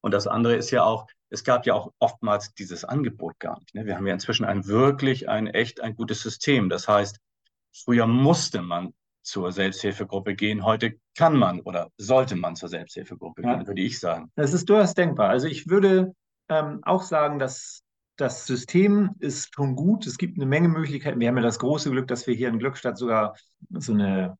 Und 0.00 0.12
das 0.12 0.26
andere 0.26 0.56
ist 0.56 0.70
ja 0.70 0.84
auch, 0.84 1.06
es 1.30 1.44
gab 1.44 1.66
ja 1.66 1.74
auch 1.74 1.92
oftmals 1.98 2.54
dieses 2.54 2.84
Angebot 2.84 3.38
gar 3.38 3.58
nicht. 3.60 3.74
Ne? 3.74 3.86
Wir 3.86 3.96
haben 3.96 4.06
ja 4.06 4.14
inzwischen 4.14 4.44
ein 4.44 4.66
wirklich, 4.66 5.28
ein 5.28 5.46
echt, 5.46 5.80
ein 5.80 5.94
gutes 5.94 6.22
System. 6.22 6.68
Das 6.68 6.88
heißt, 6.88 7.18
früher 7.72 8.06
musste 8.06 8.62
man 8.62 8.94
zur 9.22 9.52
Selbsthilfegruppe 9.52 10.34
gehen. 10.34 10.64
Heute 10.64 10.94
kann 11.16 11.36
man 11.36 11.60
oder 11.60 11.90
sollte 11.98 12.34
man 12.34 12.56
zur 12.56 12.68
Selbsthilfegruppe 12.68 13.42
ja. 13.42 13.56
gehen, 13.56 13.66
würde 13.66 13.82
ich 13.82 14.00
sagen. 14.00 14.30
Das 14.36 14.54
ist 14.54 14.68
durchaus 14.68 14.94
denkbar. 14.94 15.28
Also 15.28 15.48
ich 15.48 15.68
würde 15.68 16.14
ähm, 16.48 16.80
auch 16.82 17.02
sagen, 17.02 17.38
dass 17.38 17.82
das 18.16 18.46
System 18.46 19.14
ist 19.20 19.54
schon 19.54 19.76
gut. 19.76 20.06
Es 20.06 20.18
gibt 20.18 20.38
eine 20.38 20.46
Menge 20.46 20.68
Möglichkeiten. 20.68 21.20
Wir 21.20 21.28
haben 21.28 21.36
ja 21.36 21.42
das 21.42 21.58
große 21.58 21.90
Glück, 21.90 22.08
dass 22.08 22.26
wir 22.26 22.34
hier 22.34 22.48
in 22.48 22.58
Glückstadt 22.58 22.98
sogar 22.98 23.36
so 23.70 23.92
eine 23.92 24.36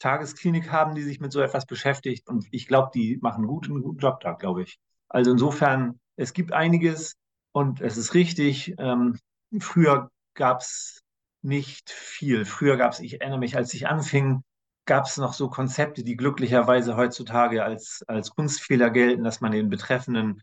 Tagesklinik 0.00 0.70
haben, 0.70 0.94
die 0.94 1.02
sich 1.02 1.20
mit 1.20 1.32
so 1.32 1.40
etwas 1.40 1.64
beschäftigt. 1.64 2.28
Und 2.28 2.46
ich 2.50 2.66
glaube, 2.66 2.90
die 2.92 3.18
machen 3.22 3.38
einen 3.38 3.46
guten, 3.46 3.80
guten 3.80 3.98
Job 3.98 4.20
da, 4.20 4.32
glaube 4.32 4.64
ich. 4.64 4.80
Also 5.12 5.32
insofern, 5.32 6.00
es 6.16 6.32
gibt 6.32 6.52
einiges 6.52 7.16
und 7.52 7.80
es 7.80 7.96
ist 7.96 8.14
richtig. 8.14 8.74
Ähm, 8.78 9.18
früher 9.60 10.10
gab 10.34 10.60
es 10.60 11.02
nicht 11.42 11.90
viel. 11.90 12.44
Früher 12.44 12.76
gab 12.76 12.92
es, 12.92 13.00
ich 13.00 13.20
erinnere 13.20 13.38
mich, 13.38 13.56
als 13.56 13.74
ich 13.74 13.86
anfing, 13.88 14.42
gab 14.86 15.04
es 15.04 15.18
noch 15.18 15.34
so 15.34 15.48
Konzepte, 15.50 16.02
die 16.02 16.16
glücklicherweise 16.16 16.96
heutzutage 16.96 17.62
als, 17.62 18.02
als 18.06 18.30
Kunstfehler 18.30 18.90
gelten, 18.90 19.22
dass 19.22 19.40
man 19.40 19.52
den 19.52 19.68
Betreffenden 19.68 20.42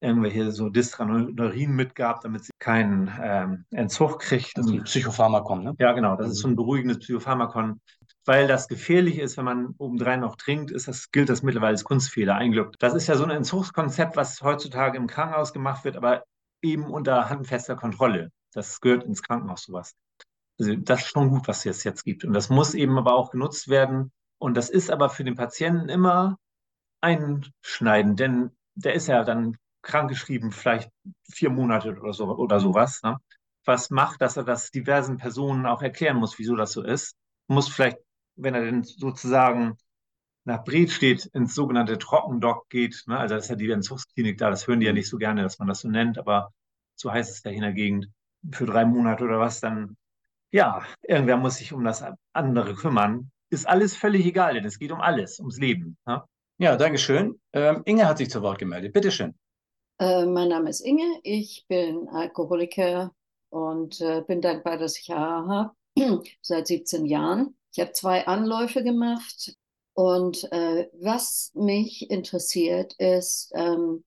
irgendwelche 0.00 0.52
so 0.52 0.68
Distranorin 0.68 1.72
mitgab, 1.72 2.20
damit 2.22 2.44
sie 2.44 2.52
keinen 2.58 3.10
ähm, 3.22 3.64
Entzug 3.70 4.20
kriegt. 4.20 4.56
Also 4.56 4.74
ein 4.74 4.84
Psychopharmakon, 4.84 5.64
ne? 5.64 5.74
Ja, 5.78 5.92
genau. 5.92 6.16
Das 6.16 6.30
ist 6.30 6.38
so 6.38 6.48
ein 6.48 6.56
beruhigendes 6.56 6.98
Psychopharmakon 6.98 7.80
weil 8.24 8.46
das 8.46 8.68
gefährlich 8.68 9.18
ist, 9.18 9.36
wenn 9.36 9.44
man 9.44 9.74
obendrein 9.78 10.20
noch 10.20 10.36
trinkt, 10.36 10.70
ist 10.70 10.88
das, 10.88 11.10
gilt 11.10 11.28
das 11.28 11.42
mittlerweile 11.42 11.72
als 11.72 11.84
Kunstfehler, 11.84 12.36
ein. 12.36 12.54
Das 12.78 12.94
ist 12.94 13.06
ja 13.06 13.16
so 13.16 13.24
ein 13.24 13.30
Entzugskonzept, 13.30 14.16
was 14.16 14.42
heutzutage 14.42 14.98
im 14.98 15.06
Krankenhaus 15.06 15.52
gemacht 15.52 15.84
wird, 15.84 15.96
aber 15.96 16.24
eben 16.62 16.84
unter 16.84 17.28
handfester 17.28 17.76
Kontrolle. 17.76 18.30
Das 18.52 18.80
gehört 18.80 19.04
ins 19.04 19.22
Krankenhaus 19.22 19.64
sowas. 19.64 19.94
Also 20.58 20.76
das 20.76 21.00
ist 21.00 21.08
schon 21.08 21.30
gut, 21.30 21.48
was 21.48 21.64
es 21.64 21.84
jetzt 21.84 22.04
gibt. 22.04 22.24
Und 22.24 22.34
das 22.34 22.50
muss 22.50 22.74
eben 22.74 22.98
aber 22.98 23.14
auch 23.14 23.30
genutzt 23.30 23.68
werden. 23.68 24.12
Und 24.38 24.56
das 24.56 24.68
ist 24.68 24.90
aber 24.90 25.08
für 25.08 25.24
den 25.24 25.36
Patienten 25.36 25.88
immer 25.88 26.38
einschneidend, 27.00 28.20
denn 28.20 28.50
der 28.74 28.94
ist 28.94 29.06
ja 29.06 29.24
dann 29.24 29.56
krankgeschrieben, 29.82 30.52
vielleicht 30.52 30.90
vier 31.30 31.50
Monate 31.50 31.98
oder 31.98 32.12
so 32.12 32.26
oder 32.26 32.60
sowas. 32.60 33.02
Ne? 33.02 33.18
Was 33.64 33.90
macht, 33.90 34.20
dass 34.20 34.36
er 34.36 34.44
das 34.44 34.70
diversen 34.70 35.16
Personen 35.16 35.66
auch 35.66 35.82
erklären 35.82 36.16
muss, 36.16 36.38
wieso 36.38 36.56
das 36.56 36.72
so 36.72 36.82
ist? 36.82 37.16
Muss 37.48 37.68
vielleicht 37.68 37.98
wenn 38.42 38.54
er 38.54 38.64
denn 38.64 38.82
sozusagen 38.82 39.76
nach 40.44 40.64
steht, 40.88 41.26
ins 41.26 41.54
sogenannte 41.54 41.98
Trockendock 41.98 42.68
geht, 42.70 43.04
ne? 43.06 43.18
also 43.18 43.34
das 43.34 43.44
ist 43.44 43.50
ja 43.50 43.56
die 43.56 43.70
Entzugsklinik 43.70 44.38
da, 44.38 44.50
das 44.50 44.66
hören 44.66 44.80
die 44.80 44.86
ja 44.86 44.92
nicht 44.92 45.08
so 45.08 45.18
gerne, 45.18 45.42
dass 45.42 45.58
man 45.58 45.68
das 45.68 45.80
so 45.80 45.88
nennt, 45.88 46.18
aber 46.18 46.52
so 46.94 47.12
heißt 47.12 47.30
es 47.30 47.42
da 47.42 47.50
in 47.50 47.60
der 47.60 47.72
Gegend, 47.72 48.08
für 48.50 48.66
drei 48.66 48.84
Monate 48.84 49.24
oder 49.24 49.38
was, 49.38 49.60
dann, 49.60 49.96
ja, 50.50 50.82
irgendwer 51.02 51.36
muss 51.36 51.56
sich 51.56 51.72
um 51.72 51.84
das 51.84 52.04
andere 52.32 52.74
kümmern. 52.74 53.30
Ist 53.50 53.68
alles 53.68 53.96
völlig 53.96 54.24
egal, 54.24 54.54
denn 54.54 54.64
es 54.64 54.78
geht 54.78 54.92
um 54.92 55.00
alles, 55.00 55.38
ums 55.40 55.58
Leben. 55.58 55.96
Ne? 56.06 56.22
Ja, 56.58 56.76
danke 56.76 56.98
schön. 56.98 57.40
Ähm, 57.52 57.82
Inge 57.84 58.06
hat 58.06 58.18
sich 58.18 58.30
zu 58.30 58.42
Wort 58.42 58.58
gemeldet. 58.58 58.92
Bitte 58.92 59.10
schön. 59.10 59.34
Äh, 59.98 60.24
mein 60.24 60.48
Name 60.48 60.70
ist 60.70 60.80
Inge, 60.80 61.20
ich 61.22 61.66
bin 61.68 62.08
Alkoholiker 62.08 63.12
und 63.50 64.00
äh, 64.00 64.22
bin 64.26 64.40
dankbar, 64.40 64.78
dass 64.78 64.98
ich 64.98 65.12
AA 65.12 65.74
habe, 65.96 66.22
seit 66.40 66.66
17 66.68 67.04
Jahren. 67.04 67.56
Ich 67.72 67.80
habe 67.80 67.92
zwei 67.92 68.26
Anläufe 68.26 68.82
gemacht 68.82 69.54
und 69.94 70.50
äh, 70.52 70.88
was 71.00 71.52
mich 71.54 72.10
interessiert 72.10 72.94
ist, 72.98 73.52
ähm, 73.54 74.04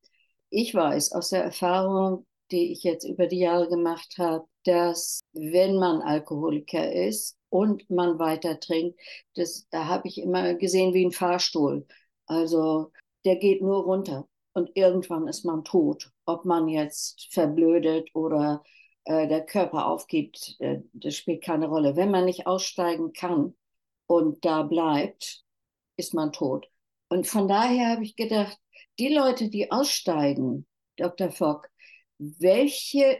ich 0.49 0.73
weiß 0.75 1.13
aus 1.13 1.29
der 1.29 1.43
Erfahrung, 1.43 2.25
die 2.51 2.71
ich 2.71 2.83
jetzt 2.83 3.05
über 3.05 3.27
die 3.27 3.39
Jahre 3.39 3.67
gemacht 3.69 4.15
habe, 4.17 4.45
dass 4.65 5.21
wenn 5.33 5.77
man 5.77 6.01
Alkoholiker 6.01 6.91
ist 6.91 7.37
und 7.49 7.89
man 7.89 8.19
weiter 8.19 8.59
trinkt, 8.59 8.99
das, 9.35 9.67
da 9.69 9.87
habe 9.87 10.07
ich 10.07 10.19
immer 10.19 10.53
gesehen 10.55 10.93
wie 10.93 11.05
ein 11.05 11.11
Fahrstuhl. 11.11 11.85
Also 12.27 12.91
der 13.25 13.37
geht 13.37 13.61
nur 13.61 13.83
runter 13.83 14.27
und 14.53 14.71
irgendwann 14.75 15.27
ist 15.27 15.45
man 15.45 15.63
tot. 15.63 16.11
Ob 16.25 16.45
man 16.45 16.67
jetzt 16.67 17.27
verblödet 17.33 18.09
oder 18.13 18.63
der 19.27 19.45
Körper 19.45 19.87
aufgibt, 19.87 20.55
äh, 20.59 20.79
das 20.93 21.15
spielt 21.15 21.43
keine 21.43 21.67
Rolle. 21.67 21.95
Wenn 21.95 22.11
man 22.11 22.25
nicht 22.25 22.47
aussteigen 22.47 23.13
kann 23.13 23.55
und 24.07 24.45
da 24.45 24.63
bleibt, 24.63 25.43
ist 25.97 26.13
man 26.13 26.31
tot. 26.31 26.69
Und 27.09 27.27
von 27.27 27.47
daher 27.47 27.89
habe 27.89 28.03
ich 28.03 28.15
gedacht, 28.15 28.57
die 28.99 29.13
Leute, 29.13 29.49
die 29.49 29.71
aussteigen, 29.71 30.65
Dr. 30.97 31.31
Fock, 31.31 31.69
welche 32.17 33.19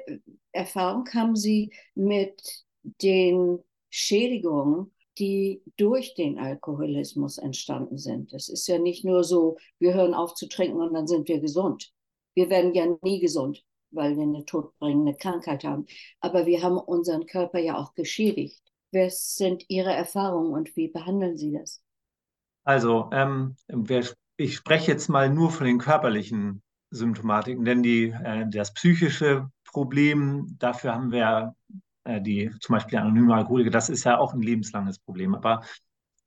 Erfahrung 0.51 1.07
haben 1.13 1.35
Sie 1.35 1.73
mit 1.95 2.65
den 3.01 3.59
Schädigungen, 3.89 4.93
die 5.17 5.61
durch 5.77 6.15
den 6.15 6.39
Alkoholismus 6.39 7.37
entstanden 7.37 7.97
sind? 7.97 8.33
Es 8.33 8.49
ist 8.49 8.67
ja 8.67 8.77
nicht 8.77 9.03
nur 9.03 9.23
so, 9.23 9.57
wir 9.79 9.93
hören 9.93 10.13
auf 10.13 10.35
zu 10.35 10.47
trinken 10.47 10.81
und 10.81 10.93
dann 10.93 11.07
sind 11.07 11.27
wir 11.27 11.39
gesund. 11.39 11.91
Wir 12.35 12.49
werden 12.49 12.73
ja 12.73 12.85
nie 13.01 13.19
gesund, 13.19 13.63
weil 13.93 14.15
wir 14.15 14.23
eine 14.23 14.45
todbringende 14.45 15.15
Krankheit 15.15 15.63
haben. 15.63 15.85
Aber 16.19 16.45
wir 16.45 16.61
haben 16.61 16.77
unseren 16.77 17.25
Körper 17.25 17.59
ja 17.59 17.77
auch 17.77 17.93
geschädigt. 17.93 18.61
Was 18.91 19.35
sind 19.35 19.65
Ihre 19.69 19.93
Erfahrungen 19.93 20.53
und 20.53 20.75
wie 20.75 20.87
behandeln 20.87 21.37
Sie 21.37 21.53
das? 21.53 21.81
Also, 22.63 23.09
ähm, 23.11 23.55
ich 24.37 24.55
spreche 24.55 24.91
jetzt 24.91 25.09
mal 25.09 25.29
nur 25.29 25.51
von 25.51 25.65
den 25.65 25.79
körperlichen 25.79 26.61
Symptomatiken, 26.91 27.65
denn 27.65 27.83
die, 27.83 28.09
äh, 28.09 28.45
das 28.49 28.73
psychische 28.73 29.49
Problem, 29.65 30.55
dafür 30.59 30.93
haben 30.93 31.11
wir 31.11 31.55
äh, 32.05 32.21
die 32.21 32.51
zum 32.59 32.73
Beispiel 32.73 32.99
anonyme 32.99 33.33
Alkoholiker, 33.33 33.71
das 33.71 33.89
ist 33.89 34.03
ja 34.03 34.17
auch 34.17 34.33
ein 34.33 34.41
lebenslanges 34.41 34.99
Problem. 34.99 35.35
Aber 35.35 35.63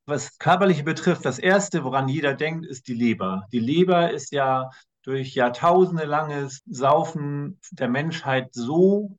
was 0.06 0.38
körperliche 0.38 0.84
betrifft, 0.84 1.24
das 1.24 1.38
erste, 1.38 1.84
woran 1.84 2.08
jeder 2.08 2.34
denkt, 2.34 2.66
ist 2.66 2.88
die 2.88 2.94
Leber. 2.94 3.46
Die 3.52 3.58
Leber 3.58 4.10
ist 4.12 4.32
ja 4.32 4.70
durch 5.06 5.34
jahrtausende 5.34 6.04
langes 6.04 6.62
Saufen 6.66 7.60
der 7.70 7.88
Menschheit 7.88 8.48
so 8.52 9.16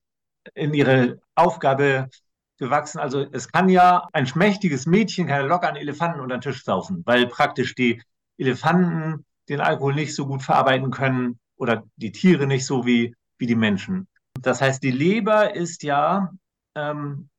in 0.54 0.73
ihre 0.73 1.19
Aufgabe 1.34 2.10
gewachsen. 2.58 3.00
Also 3.00 3.26
es 3.32 3.52
kann 3.52 3.69
ja 3.69 4.08
ein 4.12 4.28
schmächtiges 4.28 4.86
Mädchen 4.86 5.28
kann 5.28 5.47
locker 5.47 5.69
einen 5.69 5.78
Elefanten 5.78 6.19
unter 6.19 6.38
den 6.38 6.41
Tisch 6.41 6.63
saufen, 6.63 7.04
weil 7.06 7.28
praktisch 7.28 7.73
die 7.73 8.04
Elefanten 8.38 9.26
den 9.47 9.62
Alkohol 9.62 9.95
nicht 9.95 10.13
so 10.13 10.28
gut 10.28 10.43
verarbeiten 10.43 10.91
können 10.91 11.39
oder 11.56 11.84
die 11.95 12.12
Tiere 12.12 12.47
nicht 12.47 12.65
so 12.65 12.86
wie, 12.86 13.15
wie 13.38 13.47
die 13.47 13.56
Menschen. 13.56 14.08
Das 14.41 14.62
heißt, 14.62 14.84
die 14.84 14.91
Leber 14.91 15.56
ist 15.56 15.84
ja, 15.84 16.34
ähm, 16.76 17.30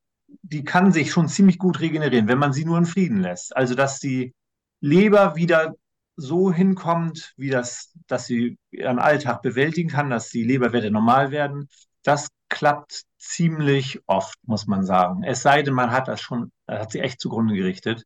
die 0.41 0.63
kann 0.63 0.91
sich 0.91 1.11
schon 1.11 1.27
ziemlich 1.27 1.59
gut 1.59 1.79
regenerieren, 1.81 2.27
wenn 2.27 2.39
man 2.39 2.53
sie 2.53 2.65
nur 2.65 2.79
in 2.79 2.85
Frieden 2.85 3.21
lässt. 3.21 3.55
Also 3.55 3.75
dass 3.75 3.99
die 3.99 4.33
Leber 4.81 5.35
wieder 5.35 5.75
so 6.19 6.51
hinkommt, 6.51 7.33
wie 7.37 7.49
das, 7.49 7.93
dass 8.07 8.25
sie 8.25 8.57
ihren 8.71 8.99
Alltag 8.99 9.41
bewältigen 9.41 9.89
kann, 9.89 10.09
dass 10.09 10.29
die 10.29 10.43
Leberwerte 10.43 10.91
normal 10.91 11.31
werden, 11.31 11.69
das 12.03 12.29
klappt 12.49 13.03
ziemlich 13.17 14.01
oft, 14.07 14.37
muss 14.45 14.67
man 14.67 14.85
sagen. 14.85 15.23
Es 15.23 15.41
sei 15.41 15.61
denn, 15.61 15.73
man 15.73 15.91
hat 15.91 16.07
das 16.07 16.21
schon, 16.21 16.51
hat 16.67 16.91
sie 16.91 16.99
echt 16.99 17.19
zugrunde 17.21 17.55
gerichtet. 17.55 18.03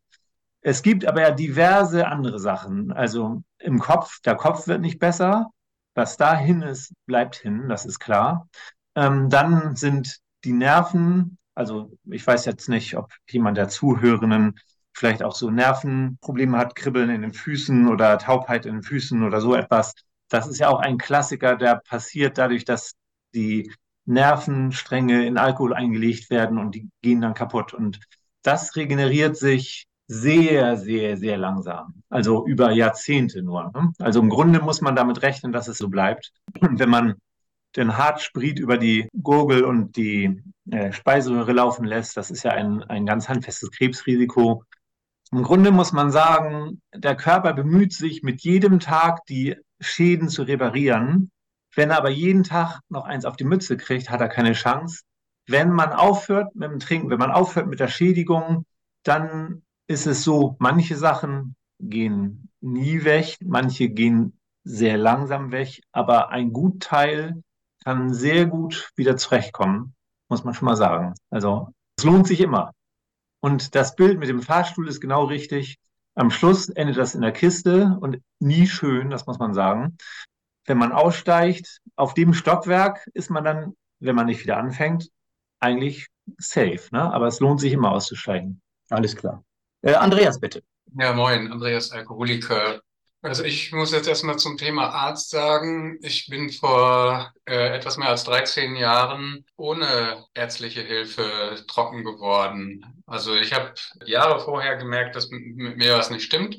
Es 0.62 0.82
gibt 0.82 1.06
aber 1.06 1.21
ja 1.21 1.32
diverse 1.32 2.08
andere 2.08 2.39
Sachen. 2.39 2.91
Also 2.91 3.43
im 3.60 3.80
Kopf, 3.80 4.19
der 4.21 4.36
Kopf 4.36 4.67
wird 4.67 4.82
nicht 4.82 4.99
besser. 4.99 5.52
Was 5.95 6.17
dahin 6.17 6.62
ist, 6.62 6.93
bleibt 7.06 7.36
hin, 7.36 7.69
das 7.69 7.86
ist 7.86 7.99
klar. 7.99 8.47
Ähm, 8.95 9.30
dann 9.30 9.76
sind 9.76 10.19
die 10.43 10.54
Nerven, 10.54 11.38
also 11.56 11.91
ich 12.06 12.26
weiß 12.26 12.45
jetzt 12.45 12.67
nicht, 12.69 12.97
ob 12.97 13.13
jemand 13.30 13.58
der 13.58 13.69
Zuhörenden 13.69 14.60
vielleicht 14.93 15.23
auch 15.23 15.36
so 15.36 15.49
Nervenprobleme 15.49 16.58
hat, 16.58 16.75
Kribbeln 16.75 17.10
in 17.10 17.21
den 17.21 17.34
Füßen 17.34 17.88
oder 17.88 18.17
Taubheit 18.17 18.65
in 18.65 18.75
den 18.75 18.84
Füßen 18.84 19.23
oder 19.23 19.41
so 19.41 19.56
etwas. 19.56 19.93
Das 20.29 20.47
ist 20.47 20.60
ja 20.60 20.69
auch 20.69 20.79
ein 20.79 20.97
Klassiker, 20.97 21.56
der 21.56 21.75
passiert 21.75 22.38
dadurch, 22.38 22.65
dass 22.65 22.93
die 23.34 23.71
Nervenstränge 24.06 25.25
in 25.25 25.38
Alkohol 25.38 25.73
eingelegt 25.73 26.29
werden 26.29 26.58
und 26.58 26.75
die 26.75 26.89
gehen 27.01 27.21
dann 27.21 27.34
kaputt. 27.34 27.73
Und 27.73 27.99
das 28.41 28.75
regeneriert 28.75 29.38
sich 29.38 29.86
sehr, 30.08 30.77
sehr, 30.77 31.17
sehr 31.17 31.38
langsam. 31.38 32.03
Also 32.10 32.45
über 32.45 32.71
Jahrzehnte 32.71 33.41
nur. 33.41 33.71
Ne? 33.73 33.93
Also 33.99 34.19
im 34.19 34.29
Grunde 34.29 34.60
muss 34.62 34.82
man 34.82 34.95
damit 34.95 35.21
rechnen, 35.21 35.51
dass 35.51 35.67
es 35.67 35.77
so 35.77 35.89
bleibt. 35.89 36.32
Und 36.60 36.79
wenn 36.79 36.89
man 36.89 37.15
den 37.75 37.97
Hartspriet 37.97 38.60
über 38.60 38.77
die 38.77 39.08
Gurgel 39.13 39.63
und 39.63 39.95
die 39.95 40.41
äh, 40.69 40.91
Speiseröhre 40.91 41.53
laufen 41.53 41.86
lässt, 41.86 42.17
das 42.17 42.29
ist 42.29 42.43
ja 42.43 42.51
ein, 42.51 42.84
ein 42.84 43.06
ganz 43.06 43.29
handfestes 43.29 43.71
Krebsrisiko. 43.71 44.63
Im 45.34 45.41
Grunde 45.41 45.72
muss 45.72 45.93
man 45.93 46.12
sagen, 46.12 46.80
der 46.93 47.15
Körper 47.15 47.54
bemüht 47.54 47.91
sich 47.91 48.22
mit 48.22 48.41
jedem 48.43 48.80
Tag 48.80 49.26
die 49.26 49.56
Schäden 49.80 50.30
zu 50.30 50.43
reparieren. 50.43 51.32
Wenn 51.74 51.89
er 51.89 51.98
aber 51.98 52.12
jeden 52.12 52.43
Tag 52.43 52.82
noch 52.88 53.06
eins 53.06 53.26
auf 53.26 53.36
die 53.36 53.43
Mütze 53.43 53.76
kriegt, 53.76 54.12
hat 54.12 54.22
er 54.22 54.30
keine 54.30 54.54
Chance. 54.54 55.02
Wenn 55.48 55.72
man 55.72 55.91
aufhört 55.91 56.54
mit 56.54 56.69
dem 56.69 56.78
Trinken, 56.78 57.10
wenn 57.10 57.17
man 57.17 57.32
aufhört 57.32 57.65
mit 57.65 57.80
der 57.80 57.88
Schädigung, 57.88 58.67
dann 59.02 59.63
ist 59.88 60.06
es 60.06 60.24
so, 60.24 60.56
manche 60.60 60.98
Sachen 60.98 61.56
gehen 61.80 62.52
nie 62.62 63.04
weg, 63.04 63.38
manche 63.43 63.89
gehen 63.89 64.38
sehr 64.63 64.98
langsam 64.98 65.52
weg, 65.52 65.82
aber 65.91 66.30
ein 66.30 66.54
Gutteil 66.54 67.41
kann 67.84 68.13
sehr 68.13 68.46
gut 68.46 68.91
wieder 68.96 69.17
zurechtkommen, 69.17 69.96
muss 70.30 70.43
man 70.43 70.54
schon 70.54 70.67
mal 70.67 70.76
sagen. 70.76 71.15
Also 71.32 71.69
es 71.98 72.04
lohnt 72.04 72.28
sich 72.28 72.39
immer. 72.39 72.72
Und 73.43 73.75
das 73.75 73.97
Bild 73.97 74.19
mit 74.19 74.29
dem 74.29 74.41
Fahrstuhl 74.41 74.88
ist 74.88 75.01
genau 75.01 75.25
richtig. 75.25 75.77
Am 76.15 76.32
Schluss 76.32 76.69
endet 76.69 76.95
das 76.95 77.13
in 77.13 77.21
der 77.21 77.34
Kiste 77.34 77.97
und 77.99 78.21
nie 78.39 78.67
schön, 78.67 79.10
das 79.10 79.25
muss 79.25 79.38
man 79.38 79.53
sagen. 79.53 79.97
Wenn 80.65 80.77
man 80.77 80.93
aussteigt, 80.93 81.82
auf 81.97 82.13
dem 82.13 82.34
Stockwerk 82.34 83.06
ist 83.13 83.29
man 83.29 83.43
dann, 83.43 83.73
wenn 83.99 84.15
man 84.15 84.27
nicht 84.27 84.41
wieder 84.43 84.56
anfängt, 84.56 85.10
eigentlich 85.60 86.08
safe. 86.38 86.84
Ne? 86.91 87.01
Aber 87.13 87.27
es 87.27 87.41
lohnt 87.41 87.60
sich 87.60 87.73
immer 87.73 87.91
auszusteigen. 87.91 88.62
Alles 88.89 89.13
klar. 89.13 89.43
Äh, 89.82 89.95
Andreas, 89.95 90.39
bitte. 90.39 90.63
Ja, 90.97 91.12
moin, 91.12 91.51
Andreas 91.51 91.91
Alkoholiker. 91.91 92.79
Also 93.24 93.46
ich 93.46 93.72
muss 93.72 93.94
jetzt 93.94 94.10
erstmal 94.10 94.38
zum 94.38 94.58
Thema 94.58 94.90
Arzt 94.90 95.30
sagen, 95.30 95.98
ich 96.02 96.28
bin 96.28 96.50
vor 96.52 97.32
äh, 97.46 97.74
etwas 97.74 97.96
mehr 97.96 98.10
als 98.10 98.26
13 98.26 98.76
Jahren 98.76 99.46
ohne 99.56 100.26
ärztliche 100.34 100.82
Hilfe 100.82 101.64
trocken 101.70 102.04
geworden. 102.04 103.02
Also 103.06 103.34
ich 103.36 103.54
habe 103.54 103.74
Jahre 104.06 104.42
vorher 104.42 104.76
gemerkt, 104.76 105.16
dass 105.16 105.30
mit, 105.30 105.78
mir 105.78 105.98
was 105.98 106.10
nicht 106.10 106.26
stimmt. 106.26 106.58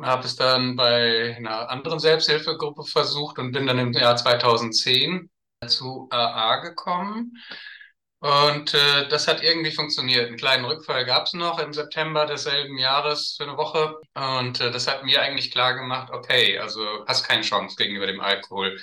Habe 0.00 0.24
es 0.26 0.36
dann 0.36 0.76
bei 0.76 1.34
einer 1.36 1.70
anderen 1.70 1.98
Selbsthilfegruppe 1.98 2.84
versucht 2.84 3.40
und 3.40 3.50
bin 3.50 3.66
dann 3.66 3.78
im 3.80 3.92
Jahr 3.92 4.16
2010 4.16 5.28
zu 5.66 6.06
AA 6.10 6.60
gekommen. 6.60 7.36
Und 8.20 8.72
äh, 8.74 9.08
das 9.08 9.28
hat 9.28 9.42
irgendwie 9.42 9.72
funktioniert. 9.72 10.26
Einen 10.26 10.38
kleinen 10.38 10.64
Rückfall 10.64 11.04
gab 11.04 11.26
es 11.26 11.34
noch 11.34 11.58
im 11.58 11.72
September 11.72 12.26
desselben 12.26 12.78
Jahres 12.78 13.34
für 13.36 13.44
eine 13.44 13.56
Woche. 13.56 13.96
Und 14.14 14.60
äh, 14.60 14.70
das 14.70 14.88
hat 14.88 15.04
mir 15.04 15.20
eigentlich 15.20 15.50
klar 15.50 15.74
gemacht, 15.74 16.10
okay, 16.10 16.58
also 16.58 17.04
hast 17.06 17.24
keine 17.28 17.42
Chance 17.42 17.76
gegenüber 17.76 18.06
dem 18.06 18.20
Alkohol. 18.20 18.78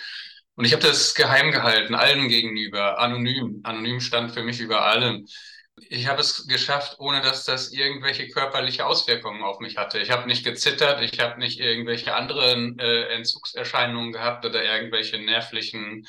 Und 0.56 0.66
ich 0.66 0.74
habe 0.74 0.84
das 0.84 1.16
geheim 1.16 1.52
gehalten, 1.52 1.96
allen 1.96 2.28
gegenüber, 2.30 3.00
anonym. 3.00 3.62
Anonym 3.64 4.00
stand 4.02 4.32
für 4.34 4.44
mich 4.44 4.60
über 4.60 4.86
allem. 4.86 5.26
Ich 5.90 6.08
habe 6.08 6.22
es 6.22 6.48
geschafft, 6.48 6.98
ohne 7.00 7.22
dass 7.22 7.46
das 7.46 7.72
irgendwelche 7.74 8.28
körperliche 8.30 8.86
Auswirkungen 8.86 9.42
auf 9.44 9.60
mich 9.60 9.78
hatte. 9.78 9.98
Ich 10.00 10.12
habe 10.12 10.28
nicht 10.28 10.44
gezittert, 10.46 11.02
ich 11.02 11.20
habe 11.20 11.40
nicht 11.40 11.60
irgendwelche 11.60 12.14
anderen 12.14 12.78
äh, 12.78 13.08
Entzugserscheinungen 13.08 14.12
gehabt 14.12 14.46
oder 14.46 14.64
irgendwelche 14.64 15.18
nervlichen 15.18 16.06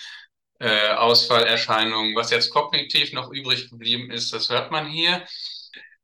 äh, 0.58 0.88
Ausfallerscheinungen. 0.90 2.14
Was 2.14 2.30
jetzt 2.30 2.50
kognitiv 2.50 3.12
noch 3.12 3.30
übrig 3.32 3.70
geblieben 3.70 4.10
ist, 4.10 4.32
das 4.32 4.50
hört 4.50 4.70
man 4.70 4.86
hier. 4.86 5.22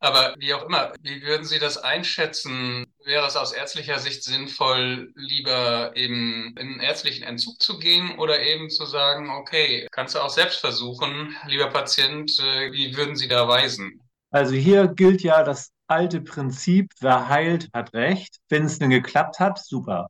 Aber 0.03 0.35
wie 0.39 0.55
auch 0.55 0.65
immer, 0.67 0.95
wie 1.03 1.23
würden 1.23 1.45
Sie 1.45 1.59
das 1.59 1.77
einschätzen? 1.77 2.87
Wäre 3.05 3.27
es 3.27 3.37
aus 3.37 3.53
ärztlicher 3.53 3.99
Sicht 3.99 4.25
sinnvoll, 4.25 5.13
lieber 5.15 5.93
eben 5.95 6.55
in 6.59 6.71
einen 6.71 6.81
ärztlichen 6.81 7.23
Entzug 7.23 7.61
zu 7.61 7.79
gehen 7.79 8.19
oder 8.19 8.41
eben 8.41 8.71
zu 8.71 8.87
sagen, 8.87 9.29
okay, 9.29 9.87
kannst 9.91 10.15
du 10.15 10.21
auch 10.21 10.31
selbst 10.31 10.61
versuchen, 10.61 11.37
lieber 11.47 11.69
Patient, 11.69 12.31
äh, 12.41 12.73
wie 12.73 12.97
würden 12.97 13.15
Sie 13.15 13.29
da 13.29 13.47
weisen? 13.47 14.01
Also 14.31 14.55
hier 14.55 14.89
gilt 14.89 15.23
ja 15.23 15.43
das 15.43 15.71
alte 15.87 16.23
Prinzip, 16.23 16.93
wer 17.01 17.29
heilt, 17.29 17.69
hat 17.75 17.93
recht. 17.93 18.39
Wenn 18.49 18.65
es 18.65 18.79
denn 18.79 18.91
geklappt 18.91 19.39
hat, 19.39 19.59
super. 19.59 20.09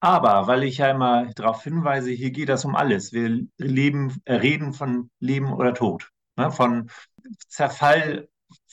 Aber 0.00 0.46
weil 0.46 0.62
ich 0.62 0.78
ja 0.78 0.90
immer 0.90 1.26
darauf 1.34 1.62
hinweise, 1.64 2.10
hier 2.10 2.30
geht 2.30 2.48
es 2.48 2.64
um 2.64 2.76
alles. 2.76 3.12
Wir 3.12 3.46
leben, 3.56 4.20
äh, 4.24 4.34
reden 4.34 4.72
von 4.72 5.10
Leben 5.18 5.52
oder 5.52 5.74
Tod, 5.74 6.10
ne? 6.36 6.50
von 6.52 6.90
Zerfall 7.48 8.28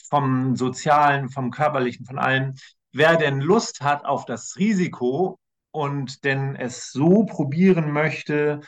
vom 0.08 0.54
Sozialen, 0.56 1.28
vom 1.30 1.50
Körperlichen, 1.50 2.06
von 2.06 2.18
allem. 2.18 2.54
Wer 2.92 3.16
denn 3.16 3.40
Lust 3.40 3.80
hat 3.80 4.04
auf 4.04 4.24
das 4.24 4.56
Risiko 4.56 5.38
und 5.72 6.24
denn 6.24 6.54
es 6.56 6.92
so 6.92 7.24
probieren 7.24 7.90
möchte, 7.90 8.60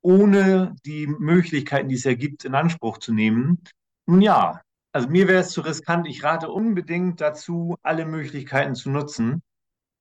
ohne 0.00 0.74
die 0.84 1.06
Möglichkeiten, 1.06 1.88
die 1.88 1.96
es 1.96 2.04
ja 2.04 2.14
gibt, 2.14 2.44
in 2.44 2.54
Anspruch 2.54 2.98
zu 2.98 3.12
nehmen, 3.12 3.62
nun 4.06 4.22
ja, 4.22 4.62
also 4.92 5.08
mir 5.08 5.28
wäre 5.28 5.40
es 5.40 5.50
zu 5.50 5.60
riskant. 5.60 6.06
Ich 6.06 6.24
rate 6.24 6.48
unbedingt 6.48 7.20
dazu, 7.20 7.76
alle 7.82 8.06
Möglichkeiten 8.06 8.74
zu 8.74 8.88
nutzen. 8.88 9.42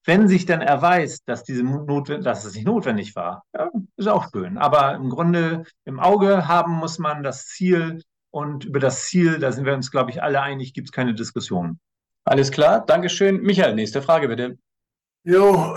Wenn 0.06 0.28
sich 0.28 0.46
dann 0.46 0.62
erweist, 0.62 1.24
dass, 1.28 1.44
diese 1.44 1.64
Notwend 1.64 2.26
dass 2.26 2.46
es 2.46 2.56
nicht 2.56 2.66
notwendig 2.66 3.16
war, 3.16 3.44
ja, 3.56 3.70
ist 3.98 4.08
auch 4.08 4.30
schön. 4.32 4.58
Aber 4.58 4.94
im 4.96 5.10
Grunde 5.10 5.64
im 5.84 6.00
Auge 6.00 6.48
haben 6.48 6.74
muss 6.74 7.00
man 7.00 7.24
das 7.24 7.48
Ziel 7.48 8.02
und 8.32 8.66
über 8.66 8.80
das 8.80 9.06
Ziel, 9.06 9.40
da 9.40 9.52
sind 9.52 9.66
wir 9.66 9.74
uns, 9.74 9.90
glaube 9.90 10.12
ich, 10.12 10.22
alle 10.22 10.42
einig, 10.42 10.74
gibt 10.74 10.90
es 10.90 10.92
keine 10.92 11.16
Diskussion. 11.16 11.80
Alles 12.24 12.52
klar, 12.52 12.86
Dankeschön. 12.86 13.42
Michael, 13.42 13.76
nächste 13.76 14.02
Frage 14.02 14.28
bitte. 14.28 14.58
Jo, 15.24 15.76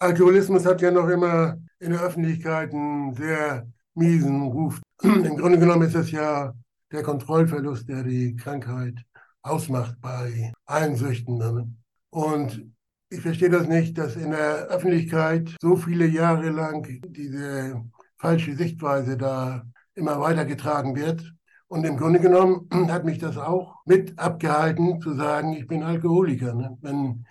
Alkoholismus 0.00 0.66
hat 0.66 0.80
ja 0.80 0.90
noch 0.90 1.08
immer 1.08 1.56
in 1.78 1.92
der 1.92 2.00
Öffentlichkeit 2.00 2.72
einen 2.72 3.14
sehr 3.14 3.66
miesen 3.94 4.42
Ruf. 4.42 4.80
Im 5.02 5.36
Grunde 5.36 5.58
genommen 5.58 5.82
ist 5.82 5.94
es 5.94 6.10
ja 6.10 6.52
der 6.90 7.02
Kontrollverlust, 7.02 7.88
der 7.88 8.02
die 8.02 8.34
Krankheit 8.34 8.94
ausmacht 9.42 9.96
bei 10.00 10.52
allen 10.64 10.96
Süchten. 10.96 11.78
Und 12.10 12.72
ich 13.10 13.20
verstehe 13.20 13.50
das 13.50 13.66
nicht, 13.66 13.98
dass 13.98 14.16
in 14.16 14.30
der 14.30 14.68
Öffentlichkeit 14.68 15.56
so 15.60 15.76
viele 15.76 16.06
Jahre 16.06 16.50
lang 16.50 16.86
diese 17.08 17.84
falsche 18.18 18.54
Sichtweise 18.54 19.16
da 19.16 19.64
immer 19.94 20.20
weitergetragen 20.20 20.94
wird. 20.94 21.34
Und 21.66 21.84
im 21.84 21.96
Grunde 21.96 22.20
genommen 22.20 22.68
hat 22.88 23.04
mich 23.04 23.18
das 23.18 23.36
auch 23.36 23.74
mit 23.84 24.16
abgehalten, 24.18 25.00
zu 25.00 25.14
sagen, 25.14 25.54
ich 25.54 25.66
bin 25.66 25.82
Alkoholiker. 25.82 26.54
Ne? 26.54 26.78
Wenn 26.80 27.26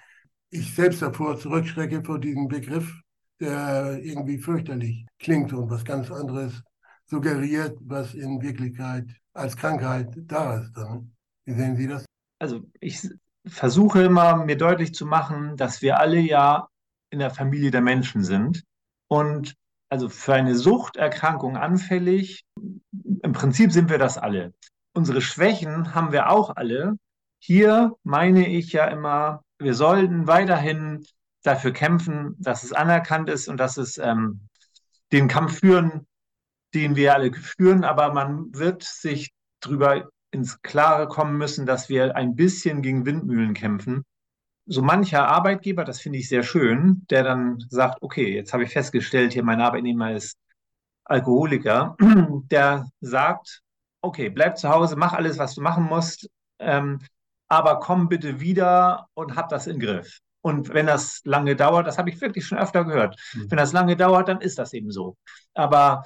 ich 0.50 0.76
selbst 0.76 1.02
davor 1.02 1.39
zurückschrecke 1.39 2.04
vor 2.04 2.20
diesem 2.20 2.50
Begriff, 2.50 2.94
der 3.39 4.00
irgendwie 4.04 4.38
fürchterlich 4.38 5.06
klingt 5.18 5.54
und 5.54 5.70
was 5.70 5.86
ganz 5.86 6.12
anderes 6.12 6.62
suggeriert, 7.06 7.78
was 7.82 8.13
in 8.13 8.42
Wirklichkeit 8.42 9.06
als 9.34 9.56
Krankheit 9.56 10.13
da 10.26 10.60
ist. 10.60 10.76
Ne? 10.76 11.08
Wie 11.46 11.54
sehen 11.54 11.78
Sie 11.78 11.88
das? 11.88 12.06
Also 12.38 12.62
ich 12.82 13.02
versuche 13.45 14.04
immer, 14.04 14.36
mir 14.38 14.58
deutlich 14.58 14.93
zu 14.93 15.06
machen, 15.06 15.58
dass 15.58 15.82
wir 15.82 15.99
alle 15.99 16.19
ja 16.19 16.67
in 17.10 17.19
der 17.19 17.32
Familie 17.32 17.71
der 17.71 17.82
Menschen 17.82 18.23
sind 18.23 18.63
und 19.08 19.56
also 19.89 20.08
für 20.08 20.34
eine 20.34 20.56
Suchterkrankung 20.56 21.58
anfällig. 21.58 22.45
Im 23.23 23.34
Prinzip 23.34 23.71
sind 23.71 23.89
wir 23.89 23.97
das 23.97 24.17
alle. 24.17 24.54
Unsere 24.93 25.21
Schwächen 25.21 25.95
haben 25.95 26.12
wir 26.12 26.30
auch 26.30 26.56
alle. 26.56 26.97
Hier 27.39 27.95
meine 28.04 28.47
ich 28.47 28.71
ja 28.71 28.86
immer, 28.86 29.43
wir 29.58 29.73
sollten 29.73 30.28
weiterhin 30.28 31.06
dafür 31.43 31.71
kämpfen, 31.71 32.36
dass 32.38 32.63
es 32.63 32.73
anerkannt 32.73 33.30
ist 33.30 33.47
und 33.47 33.58
dass 33.58 33.78
es 33.78 33.97
ähm, 33.97 34.47
den 35.12 35.28
Kampf 35.28 35.60
führen, 35.60 36.06
den 36.73 36.95
wir 36.95 37.15
alle 37.15 37.34
führen, 37.34 37.84
aber 37.84 38.13
man 38.13 38.54
wird 38.54 38.84
sich 38.84 39.32
darüber 39.60 40.10
ins 40.32 40.62
Klare 40.62 41.08
kommen 41.08 41.38
müssen, 41.38 41.65
dass 41.65 41.89
wir 41.89 42.15
ein 42.15 42.36
bisschen 42.36 42.82
gegen 42.82 43.06
Windmühlen 43.06 43.54
kämpfen 43.54 44.06
so 44.70 44.84
mancher 44.84 45.28
Arbeitgeber, 45.28 45.84
das 45.84 46.00
finde 46.00 46.20
ich 46.20 46.30
sehr 46.30 46.44
schön, 46.44 47.04
der 47.10 47.24
dann 47.24 47.65
sagt, 47.70 48.04
okay, 48.04 48.36
jetzt 48.36 48.54
habe 48.54 48.63
ich 48.63 48.72
festgestellt, 48.72 49.34
hier 49.34 49.44
mein 49.44 49.62
Arbeitnehmer 49.62 50.13
ist 50.13 50.38
Alkoholiker, 51.06 51.98
der 52.52 52.88
sagt, 53.02 53.62
okay, 54.02 54.30
bleib 54.30 54.60
zu 54.60 54.70
Hause, 54.70 54.96
mach 54.96 55.13
alles, 55.13 55.39
was 55.39 55.56
du 55.56 55.62
machen 55.62 55.86
musst, 55.86 56.30
ähm, 56.60 57.00
aber 57.48 57.80
komm 57.80 58.10
bitte 58.10 58.39
wieder 58.39 59.08
und 59.15 59.36
hab 59.36 59.50
das 59.50 59.65
im 59.65 59.80
Griff. 59.80 60.20
Und 60.42 60.72
wenn 60.72 60.86
das 60.86 61.22
lange 61.26 61.56
dauert, 61.56 61.88
das 61.88 61.98
habe 61.98 62.12
ich 62.12 62.22
wirklich 62.22 62.46
schon 62.46 62.60
öfter 62.60 62.86
gehört, 62.86 63.20
mhm. 63.34 63.50
wenn 63.50 63.58
das 63.58 63.74
lange 63.74 63.98
dauert, 63.98 64.30
dann 64.30 64.39
ist 64.39 64.60
das 64.60 64.74
eben 64.74 64.92
so. 64.92 65.18
Aber 65.56 66.04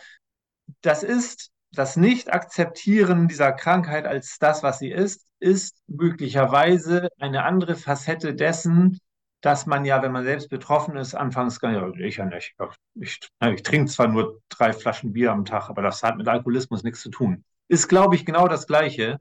das 0.81 1.03
ist 1.03 1.51
das 1.73 1.97
Nicht-Akzeptieren 1.97 3.27
dieser 3.27 3.51
Krankheit 3.51 4.05
als 4.05 4.37
das, 4.39 4.63
was 4.63 4.79
sie 4.79 4.91
ist, 4.91 5.25
ist 5.39 5.77
möglicherweise 5.87 7.09
eine 7.19 7.43
andere 7.43 7.75
Facette 7.75 8.35
dessen, 8.35 8.99
dass 9.41 9.65
man 9.65 9.83
ja, 9.83 10.01
wenn 10.01 10.11
man 10.11 10.23
selbst 10.23 10.49
betroffen 10.49 10.95
ist, 10.95 11.15
anfangs 11.15 11.59
gar 11.59 11.71
nicht, 11.71 11.99
ich 11.99 12.17
ja 12.17 12.25
nicht. 12.25 12.55
Ich, 12.95 13.19
ich 13.41 13.63
trinke 13.63 13.91
zwar 13.91 14.07
nur 14.07 14.41
drei 14.49 14.71
Flaschen 14.71 15.11
Bier 15.11 15.31
am 15.31 15.43
Tag, 15.45 15.69
aber 15.69 15.81
das 15.81 16.01
hat 16.01 16.15
mit 16.15 16.27
Alkoholismus 16.27 16.83
nichts 16.83 17.01
zu 17.01 17.09
tun. 17.09 17.43
Ist, 17.67 17.89
glaube 17.89 18.15
ich, 18.15 18.25
genau 18.25 18.47
das 18.47 18.67
Gleiche, 18.67 19.19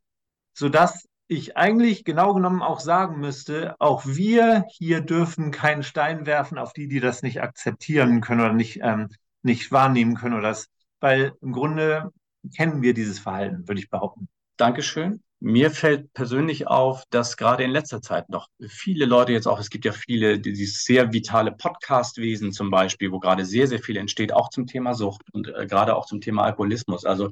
sodass 0.52 1.08
ich 1.26 1.56
eigentlich 1.56 2.04
genau 2.04 2.34
genommen 2.34 2.62
auch 2.62 2.80
sagen 2.80 3.18
müsste, 3.18 3.74
auch 3.80 4.04
wir 4.04 4.64
hier 4.68 5.00
dürfen 5.00 5.50
keinen 5.50 5.82
Stein 5.82 6.26
werfen 6.26 6.58
auf 6.58 6.72
die, 6.72 6.86
die 6.86 7.00
das 7.00 7.22
nicht 7.22 7.40
akzeptieren 7.40 8.20
können 8.20 8.42
oder 8.42 8.52
nicht, 8.52 8.80
ähm, 8.82 9.08
nicht 9.42 9.72
wahrnehmen 9.72 10.14
können 10.14 10.34
oder 10.34 10.48
das, 10.48 10.68
weil 11.00 11.32
im 11.40 11.52
Grunde 11.52 12.12
kennen 12.54 12.82
wir 12.82 12.94
dieses 12.94 13.18
Verhalten, 13.18 13.66
würde 13.68 13.80
ich 13.80 13.90
behaupten. 13.90 14.28
Dankeschön. 14.56 15.22
Mir 15.40 15.72
fällt 15.72 16.12
persönlich 16.12 16.68
auf, 16.68 17.04
dass 17.10 17.36
gerade 17.36 17.64
in 17.64 17.72
letzter 17.72 18.00
Zeit 18.00 18.28
noch 18.28 18.48
viele 18.68 19.06
Leute 19.06 19.32
jetzt 19.32 19.48
auch, 19.48 19.58
es 19.58 19.70
gibt 19.70 19.84
ja 19.84 19.90
viele, 19.90 20.38
dieses 20.38 20.84
sehr 20.84 21.12
vitale 21.12 21.50
Podcast-Wesen 21.50 22.52
zum 22.52 22.70
Beispiel, 22.70 23.10
wo 23.10 23.18
gerade 23.18 23.44
sehr, 23.44 23.66
sehr 23.66 23.80
viel 23.80 23.96
entsteht, 23.96 24.32
auch 24.32 24.50
zum 24.50 24.68
Thema 24.68 24.94
Sucht 24.94 25.22
und 25.32 25.48
äh, 25.48 25.66
gerade 25.66 25.96
auch 25.96 26.06
zum 26.06 26.20
Thema 26.20 26.44
Alkoholismus. 26.44 27.04
Also 27.04 27.30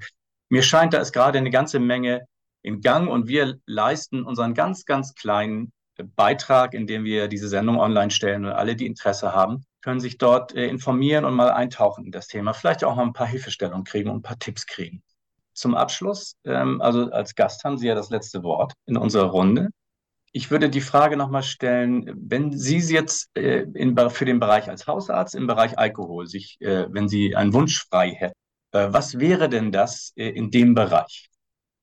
mir 0.48 0.64
scheint, 0.64 0.92
da 0.92 0.98
ist 0.98 1.12
gerade 1.12 1.38
eine 1.38 1.50
ganze 1.50 1.78
Menge 1.78 2.26
in 2.62 2.80
Gang 2.80 3.08
und 3.08 3.28
wir 3.28 3.60
leisten 3.66 4.24
unseren 4.24 4.54
ganz, 4.54 4.84
ganz 4.84 5.14
kleinen 5.14 5.72
Beitrag, 6.16 6.74
indem 6.74 7.04
wir 7.04 7.28
diese 7.28 7.48
Sendung 7.48 7.78
online 7.78 8.10
stellen 8.10 8.44
und 8.44 8.52
alle, 8.52 8.74
die 8.74 8.86
Interesse 8.86 9.32
haben, 9.32 9.64
können 9.80 10.00
sich 10.00 10.18
dort 10.18 10.54
äh, 10.54 10.66
informieren 10.66 11.24
und 11.24 11.34
mal 11.34 11.50
eintauchen 11.50 12.06
in 12.06 12.12
das 12.12 12.26
Thema. 12.26 12.52
Vielleicht 12.52 12.84
auch 12.84 12.96
mal 12.96 13.04
ein 13.04 13.12
paar 13.12 13.26
Hilfestellungen 13.26 13.84
kriegen 13.84 14.10
und 14.10 14.18
ein 14.18 14.22
paar 14.22 14.38
Tipps 14.38 14.66
kriegen. 14.66 15.02
Zum 15.52 15.74
Abschluss, 15.74 16.36
ähm, 16.44 16.80
also 16.80 17.10
als 17.10 17.34
Gast 17.34 17.64
haben 17.64 17.78
Sie 17.78 17.86
ja 17.86 17.94
das 17.94 18.10
letzte 18.10 18.42
Wort 18.42 18.72
in 18.86 18.96
unserer 18.96 19.30
Runde. 19.30 19.70
Ich 20.32 20.50
würde 20.50 20.70
die 20.70 20.80
Frage 20.80 21.16
nochmal 21.16 21.42
stellen, 21.42 22.08
wenn 22.14 22.56
Sie 22.56 22.78
jetzt 22.78 23.30
äh, 23.36 23.66
in, 23.74 23.96
für 24.10 24.24
den 24.24 24.38
Bereich 24.38 24.68
als 24.68 24.86
Hausarzt 24.86 25.34
im 25.34 25.46
Bereich 25.46 25.76
Alkohol 25.78 26.26
sich, 26.26 26.56
äh, 26.60 26.86
wenn 26.90 27.08
Sie 27.08 27.34
einen 27.34 27.52
Wunsch 27.52 27.84
frei 27.88 28.10
hätten, 28.12 28.34
äh, 28.72 28.88
was 28.90 29.18
wäre 29.18 29.48
denn 29.48 29.72
das 29.72 30.12
äh, 30.16 30.28
in 30.28 30.50
dem 30.50 30.74
Bereich? 30.74 31.30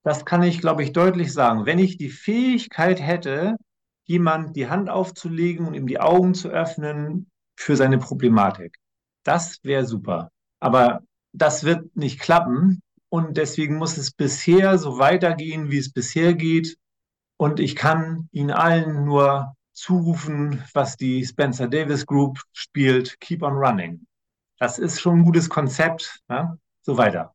Das 0.03 0.23
kann 0.23 0.43
ich, 0.43 0.61
glaube 0.61 0.83
ich, 0.83 0.93
deutlich 0.93 1.33
sagen. 1.33 1.65
Wenn 1.65 1.79
ich 1.79 1.97
die 1.97 2.09
Fähigkeit 2.09 3.01
hätte, 3.01 3.57
jemand 4.05 4.55
die 4.55 4.69
Hand 4.69 4.89
aufzulegen 4.89 5.67
und 5.67 5.73
ihm 5.73 5.85
die 5.85 5.99
Augen 5.99 6.33
zu 6.33 6.47
öffnen 6.47 7.29
für 7.57 7.75
seine 7.75 7.97
Problematik. 7.97 8.77
Das 9.23 9.59
wäre 9.63 9.85
super. 9.85 10.31
Aber 10.59 11.01
das 11.33 11.63
wird 11.63 11.95
nicht 11.95 12.19
klappen 12.19 12.81
und 13.09 13.37
deswegen 13.37 13.75
muss 13.75 13.97
es 13.97 14.11
bisher 14.11 14.77
so 14.77 14.99
weitergehen, 14.99 15.71
wie 15.71 15.77
es 15.77 15.91
bisher 15.91 16.33
geht. 16.33 16.77
Und 17.37 17.59
ich 17.59 17.75
kann 17.75 18.29
Ihnen 18.31 18.51
allen 18.51 19.05
nur 19.05 19.53
zurufen, 19.73 20.63
was 20.73 20.97
die 20.97 21.25
Spencer 21.25 21.67
Davis 21.67 22.05
Group 22.05 22.39
spielt, 22.51 23.19
Keep 23.19 23.43
on 23.43 23.53
Running. 23.53 24.07
Das 24.59 24.79
ist 24.79 24.99
schon 24.99 25.19
ein 25.19 25.25
gutes 25.25 25.49
Konzept. 25.49 26.19
Ja? 26.29 26.57
So 26.81 26.97
weiter. 26.97 27.33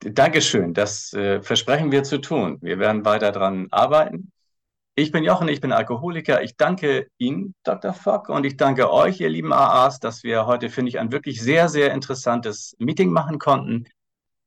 Dankeschön. 0.00 0.74
Das 0.74 1.12
äh, 1.12 1.42
versprechen 1.42 1.90
wir 1.90 2.02
zu 2.02 2.18
tun. 2.18 2.58
Wir 2.60 2.78
werden 2.78 3.04
weiter 3.04 3.32
daran 3.32 3.68
arbeiten. 3.70 4.32
Ich 4.96 5.12
bin 5.12 5.24
Jochen, 5.24 5.48
ich 5.48 5.60
bin 5.60 5.72
Alkoholiker. 5.72 6.42
Ich 6.42 6.56
danke 6.56 7.06
Ihnen, 7.16 7.54
Dr. 7.64 7.92
Fock, 7.92 8.28
und 8.28 8.44
ich 8.44 8.56
danke 8.56 8.92
euch, 8.92 9.20
ihr 9.20 9.28
lieben 9.28 9.52
AAs, 9.52 10.00
dass 10.00 10.24
wir 10.24 10.46
heute, 10.46 10.68
finde 10.68 10.90
ich, 10.90 10.98
ein 10.98 11.12
wirklich 11.12 11.40
sehr, 11.40 11.68
sehr 11.68 11.92
interessantes 11.92 12.74
Meeting 12.78 13.10
machen 13.10 13.38
konnten. 13.38 13.86